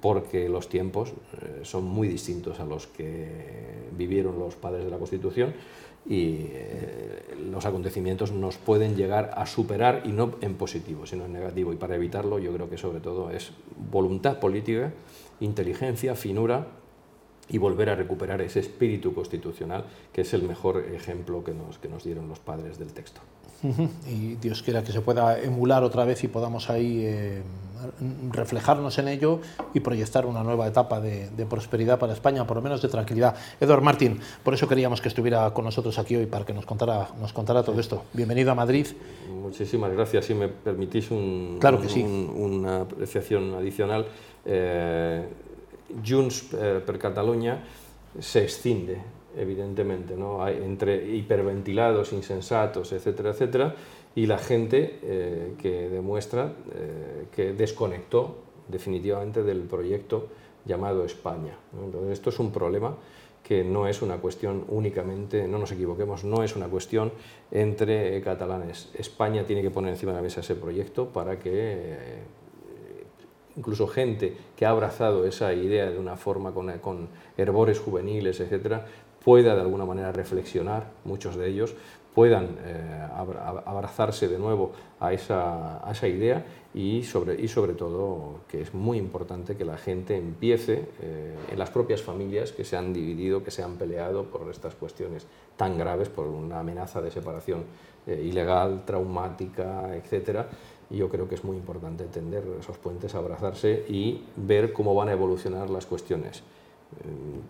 porque 0.00 0.48
los 0.48 0.68
tiempos 0.68 1.10
eh, 1.10 1.60
son 1.62 1.84
muy 1.84 2.08
distintos 2.08 2.58
a 2.60 2.64
los 2.64 2.86
que 2.86 3.28
vivieron 3.96 4.38
los 4.38 4.56
padres 4.56 4.84
de 4.84 4.90
la 4.90 4.98
Constitución 4.98 5.54
y 6.06 6.46
eh, 6.50 7.34
los 7.50 7.64
acontecimientos 7.64 8.32
nos 8.32 8.56
pueden 8.56 8.96
llegar 8.96 9.32
a 9.36 9.46
superar 9.46 10.02
y 10.04 10.12
no 10.12 10.34
en 10.40 10.54
positivo, 10.54 11.06
sino 11.06 11.24
en 11.24 11.32
negativo. 11.32 11.72
Y 11.72 11.76
para 11.76 11.96
evitarlo 11.96 12.38
yo 12.38 12.52
creo 12.52 12.68
que 12.68 12.76
sobre 12.76 13.00
todo 13.00 13.30
es 13.30 13.52
voluntad 13.90 14.38
política, 14.38 14.92
inteligencia, 15.40 16.14
finura 16.14 16.66
y 17.48 17.58
volver 17.58 17.90
a 17.90 17.94
recuperar 17.94 18.40
ese 18.40 18.60
espíritu 18.60 19.14
constitucional 19.14 19.84
que 20.12 20.22
es 20.22 20.34
el 20.34 20.42
mejor 20.42 20.84
ejemplo 20.94 21.44
que 21.44 21.52
nos, 21.52 21.78
que 21.78 21.88
nos 21.88 22.04
dieron 22.04 22.28
los 22.28 22.38
padres 22.38 22.78
del 22.78 22.92
texto. 22.92 23.20
Y 24.08 24.34
Dios 24.34 24.62
quiera 24.62 24.82
que 24.82 24.92
se 24.92 25.00
pueda 25.00 25.40
emular 25.40 25.84
otra 25.84 26.04
vez 26.04 26.22
y 26.24 26.28
podamos 26.28 26.68
ahí 26.68 27.00
eh, 27.02 27.42
reflejarnos 28.30 28.98
en 28.98 29.08
ello 29.08 29.40
y 29.72 29.80
proyectar 29.80 30.26
una 30.26 30.42
nueva 30.42 30.66
etapa 30.66 31.00
de, 31.00 31.46
prosperidad 31.48 31.98
para 31.98 32.12
España, 32.12 32.46
por 32.46 32.56
lo 32.56 32.62
menos 32.62 32.82
de 32.82 32.88
tranquilidad. 32.88 33.34
Eduard 33.60 33.82
Martín, 33.82 34.20
por 34.42 34.54
eso 34.54 34.68
queríamos 34.68 35.00
que 35.00 35.08
estuviera 35.08 35.50
con 35.52 35.64
nosotros 35.64 35.98
aquí 35.98 36.16
hoy 36.16 36.26
para 36.26 36.44
que 36.44 36.52
nos 36.52 36.66
contara, 36.66 37.08
nos 37.18 37.32
contara 37.32 37.62
todo 37.62 37.80
esto. 37.80 38.04
Bienvenido 38.12 38.52
a 38.52 38.54
Madrid. 38.54 38.86
Muchísimas 39.30 39.92
gracias. 39.92 40.26
Si 40.26 40.34
me 40.34 40.48
permitís 40.48 41.10
un, 41.10 41.56
claro 41.60 41.80
que 41.80 41.88
sí. 41.88 42.02
una 42.02 42.82
apreciación 42.82 43.54
adicional. 43.54 44.06
Eh, 44.44 45.26
Junts 46.02 46.52
eh, 46.54 46.82
per 46.84 46.98
Cataluña 46.98 47.62
se 48.18 48.44
escinde 48.44 48.98
evidentemente, 49.36 50.16
¿no? 50.16 50.42
Hay 50.44 50.56
entre 50.56 51.14
hiperventilados, 51.16 52.12
insensatos, 52.12 52.92
etcétera, 52.92 53.30
etcétera, 53.30 53.74
y 54.14 54.26
la 54.26 54.38
gente 54.38 55.00
eh, 55.02 55.54
que 55.58 55.88
demuestra 55.88 56.52
eh, 56.72 57.26
que 57.34 57.52
desconectó 57.52 58.36
definitivamente 58.68 59.42
del 59.42 59.62
proyecto 59.62 60.28
llamado 60.64 61.04
España. 61.04 61.58
Entonces, 61.72 62.12
esto 62.12 62.30
es 62.30 62.38
un 62.38 62.52
problema 62.52 62.96
que 63.42 63.62
no 63.62 63.86
es 63.86 64.00
una 64.00 64.16
cuestión 64.18 64.64
únicamente, 64.68 65.46
no 65.46 65.58
nos 65.58 65.72
equivoquemos, 65.72 66.24
no 66.24 66.42
es 66.42 66.56
una 66.56 66.68
cuestión 66.68 67.12
entre 67.50 68.20
catalanes. 68.22 68.90
España 68.94 69.44
tiene 69.44 69.60
que 69.60 69.70
poner 69.70 69.90
encima 69.90 70.12
de 70.12 70.16
la 70.16 70.22
mesa 70.22 70.40
ese 70.40 70.54
proyecto 70.54 71.08
para 71.08 71.38
que 71.38 72.22
incluso 73.56 73.86
gente 73.86 74.36
que 74.56 74.66
ha 74.66 74.70
abrazado 74.70 75.24
esa 75.24 75.52
idea 75.52 75.90
de 75.90 75.98
una 75.98 76.16
forma 76.16 76.52
con, 76.52 76.78
con 76.78 77.08
herbores 77.36 77.78
juveniles, 77.78 78.40
etcétera, 78.40 78.86
pueda 79.24 79.54
de 79.54 79.60
alguna 79.60 79.84
manera 79.84 80.12
reflexionar, 80.12 80.90
muchos 81.04 81.36
de 81.36 81.48
ellos 81.48 81.74
puedan 82.14 82.56
eh, 82.64 83.08
abrazarse 83.66 84.28
de 84.28 84.38
nuevo 84.38 84.72
a 85.00 85.12
esa, 85.12 86.08
idea 86.08 86.44
y 86.72 87.02
sobre, 87.02 87.40
y 87.40 87.48
sobre 87.48 87.74
todo 87.74 88.40
que 88.48 88.62
es 88.62 88.72
muy 88.72 88.98
importante 88.98 89.56
que 89.56 89.64
la 89.64 89.76
gente 89.76 90.16
empiece 90.16 90.86
eh, 91.02 91.34
en 91.50 91.58
las 91.58 91.70
propias 91.70 92.02
familias 92.02 92.52
que 92.52 92.64
se 92.64 92.76
han 92.76 92.92
dividido, 92.92 93.42
que 93.42 93.50
se 93.50 93.64
han 93.64 93.76
peleado 93.76 94.24
por 94.24 94.48
estas 94.48 94.76
cuestiones 94.76 95.26
tan 95.56 95.76
graves, 95.76 96.08
por 96.08 96.26
una 96.26 96.60
amenaza 96.60 97.02
de 97.02 97.10
separación 97.10 97.64
eh, 98.06 98.22
ilegal, 98.24 98.84
traumática, 98.84 99.96
etc. 99.96 100.46
Y 100.94 100.98
yo 100.98 101.08
creo 101.08 101.28
que 101.28 101.34
es 101.34 101.42
muy 101.42 101.56
importante 101.56 102.04
tender 102.04 102.44
esos 102.60 102.78
puentes, 102.78 103.16
abrazarse 103.16 103.84
y 103.88 104.22
ver 104.36 104.72
cómo 104.72 104.94
van 104.94 105.08
a 105.08 105.12
evolucionar 105.12 105.68
las 105.68 105.86
cuestiones. 105.86 106.38
Eh, 106.38 106.42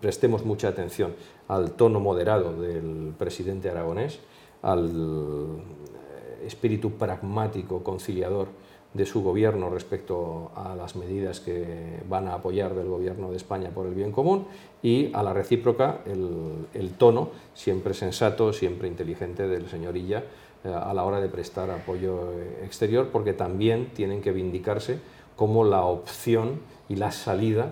prestemos 0.01 0.43
mucha 0.43 0.69
atención 0.69 1.13
al 1.47 1.73
tono 1.73 1.99
moderado 1.99 2.59
del 2.59 3.13
presidente 3.15 3.69
aragonés, 3.69 4.19
al 4.63 4.89
eh, 4.89 6.47
espíritu 6.47 6.93
pragmático, 6.93 7.83
conciliador 7.83 8.47
de 8.95 9.05
su 9.05 9.21
gobierno 9.21 9.69
respecto 9.69 10.51
a 10.55 10.73
las 10.75 10.95
medidas 10.95 11.39
que 11.39 11.99
van 12.09 12.27
a 12.27 12.35
apoyar 12.35 12.73
del 12.73 12.87
gobierno 12.87 13.29
de 13.29 13.37
España 13.37 13.69
por 13.69 13.85
el 13.85 13.93
bien 13.93 14.11
común 14.11 14.47
y 14.81 15.13
a 15.13 15.21
la 15.21 15.33
recíproca 15.33 15.99
el, 16.05 16.91
tono 16.97 17.29
siempre 17.53 17.93
sensato, 17.93 18.53
siempre 18.53 18.87
inteligente 18.87 19.47
del 19.47 19.67
señor 19.67 19.97
Illa 19.97 20.23
a 20.65 20.93
la 20.93 21.03
hora 21.03 21.21
de 21.21 21.29
prestar 21.29 21.69
apoyo 21.69 22.31
exterior 22.63 23.09
porque 23.11 23.33
también 23.33 23.91
tienen 23.93 24.21
que 24.21 24.31
vindicarse 24.31 24.99
como 25.35 25.63
la 25.63 25.83
opción 25.83 26.59
y 26.89 26.95
la 26.95 27.11
salida 27.11 27.71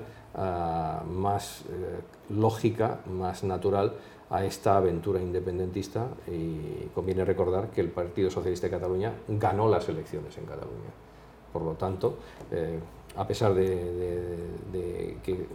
más 1.07 1.61
eh, 1.61 2.33
lógica, 2.33 2.99
más 3.05 3.43
natural 3.43 3.93
a 4.29 4.43
esta 4.45 4.77
aventura 4.77 5.21
independentista 5.21 6.07
y 6.27 6.87
conviene 6.95 7.23
recordar 7.23 7.69
que 7.69 7.81
el 7.81 7.89
Partido 7.89 8.31
Socialista 8.31 8.67
de 8.67 8.71
Cataluña 8.71 9.13
ganó 9.27 9.69
las 9.69 9.87
elecciones 9.89 10.35
en 10.37 10.45
Cataluña. 10.45 10.89
Por 11.51 11.61
lo 11.61 11.73
tanto, 11.73 12.17
a 13.15 13.27
pesar 13.27 13.53
de, 13.53 15.17
que 15.23 15.45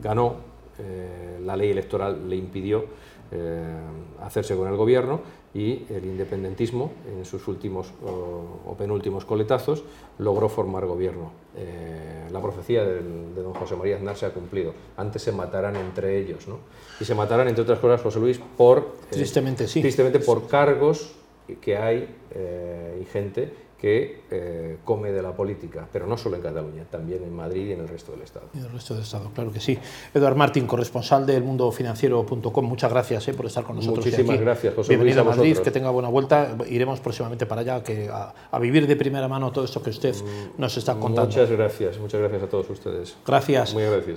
ganó, 0.00 0.36
la 1.44 1.56
ley 1.56 1.72
electoral 1.72 2.28
le 2.28 2.36
impidió 2.36 2.84
hacerse 4.20 4.56
con 4.56 4.68
el 4.68 4.76
gobierno 4.76 5.20
y 5.54 5.86
el 5.88 6.04
independentismo, 6.04 6.92
en 7.06 7.24
sus 7.24 7.46
últimos 7.46 7.92
o, 8.04 8.74
penúltimos 8.76 9.24
coletazos, 9.24 9.84
logró 10.18 10.48
formar 10.48 10.84
gobierno. 10.86 11.30
Eh, 11.56 12.26
la 12.32 12.40
profecía 12.42 12.84
de, 12.84 13.00
don 13.00 13.54
José 13.54 13.76
María 13.76 13.96
Aznar 13.96 14.16
se 14.16 14.26
ha 14.26 14.30
cumplido. 14.30 14.74
Antes 14.96 15.22
se 15.22 15.30
matarán 15.30 15.76
entre 15.76 16.18
ellos, 16.18 16.48
¿no? 16.48 16.58
Y 17.00 17.04
se 17.04 17.14
matarán, 17.14 17.46
entre 17.46 17.62
otras 17.62 17.78
cosas, 17.78 18.02
José 18.02 18.18
Luis, 18.18 18.40
por... 18.56 18.78
Eh, 18.78 18.82
tristemente, 19.10 19.68
sí. 19.68 19.80
Tristemente 19.80 20.18
por 20.18 20.48
cargos 20.48 21.14
que 21.60 21.76
hay 21.76 22.16
eh, 22.32 22.98
y 23.00 23.04
gente 23.04 23.52
que 23.84 24.22
eh, 24.30 24.78
come 24.82 25.12
de 25.12 25.20
la 25.20 25.36
política, 25.36 25.86
pero 25.92 26.06
no 26.06 26.16
solo 26.16 26.36
en 26.36 26.42
Cataluña, 26.42 26.86
también 26.90 27.22
en 27.22 27.36
Madrid 27.36 27.66
y 27.68 27.72
en 27.72 27.80
el 27.80 27.88
resto 27.88 28.12
del 28.12 28.22
Estado. 28.22 28.46
Y 28.54 28.58
en 28.60 28.64
el 28.64 28.70
resto 28.70 28.94
del 28.94 29.02
Estado, 29.02 29.30
claro 29.34 29.52
que 29.52 29.60
sí. 29.60 29.78
Eduard 30.14 30.36
Martín, 30.36 30.66
corresponsal 30.66 31.26
del 31.26 31.42
mundofinanciero.com, 31.42 32.64
muchas 32.64 32.90
gracias 32.90 33.28
eh, 33.28 33.34
por 33.34 33.44
estar 33.44 33.62
con 33.62 33.76
nosotros. 33.76 34.06
Muchísimas 34.06 34.40
gracias, 34.40 34.72
José 34.74 34.88
Bienvenido 34.88 35.20
a 35.20 35.24
Madrid, 35.24 35.58
que 35.58 35.70
tenga 35.70 35.90
buena 35.90 36.08
vuelta. 36.08 36.56
Iremos 36.66 36.98
próximamente 37.00 37.44
para 37.44 37.60
allá 37.60 37.82
que 37.82 38.08
a, 38.10 38.58
vivir 38.58 38.86
de 38.86 38.96
primera 38.96 39.28
mano 39.28 39.52
todo 39.52 39.66
esto 39.66 39.82
que 39.82 39.90
usted 39.90 40.14
mm, 40.14 40.58
nos 40.62 40.74
está 40.78 40.94
contando. 40.94 41.26
Muchas 41.26 41.50
gracias, 41.50 41.98
muchas 41.98 42.20
gracias 42.22 42.42
a 42.42 42.46
todos 42.46 42.70
ustedes. 42.70 43.18
Gracias. 43.26 43.74
Muy 43.74 43.82
agradecido. 43.82 44.16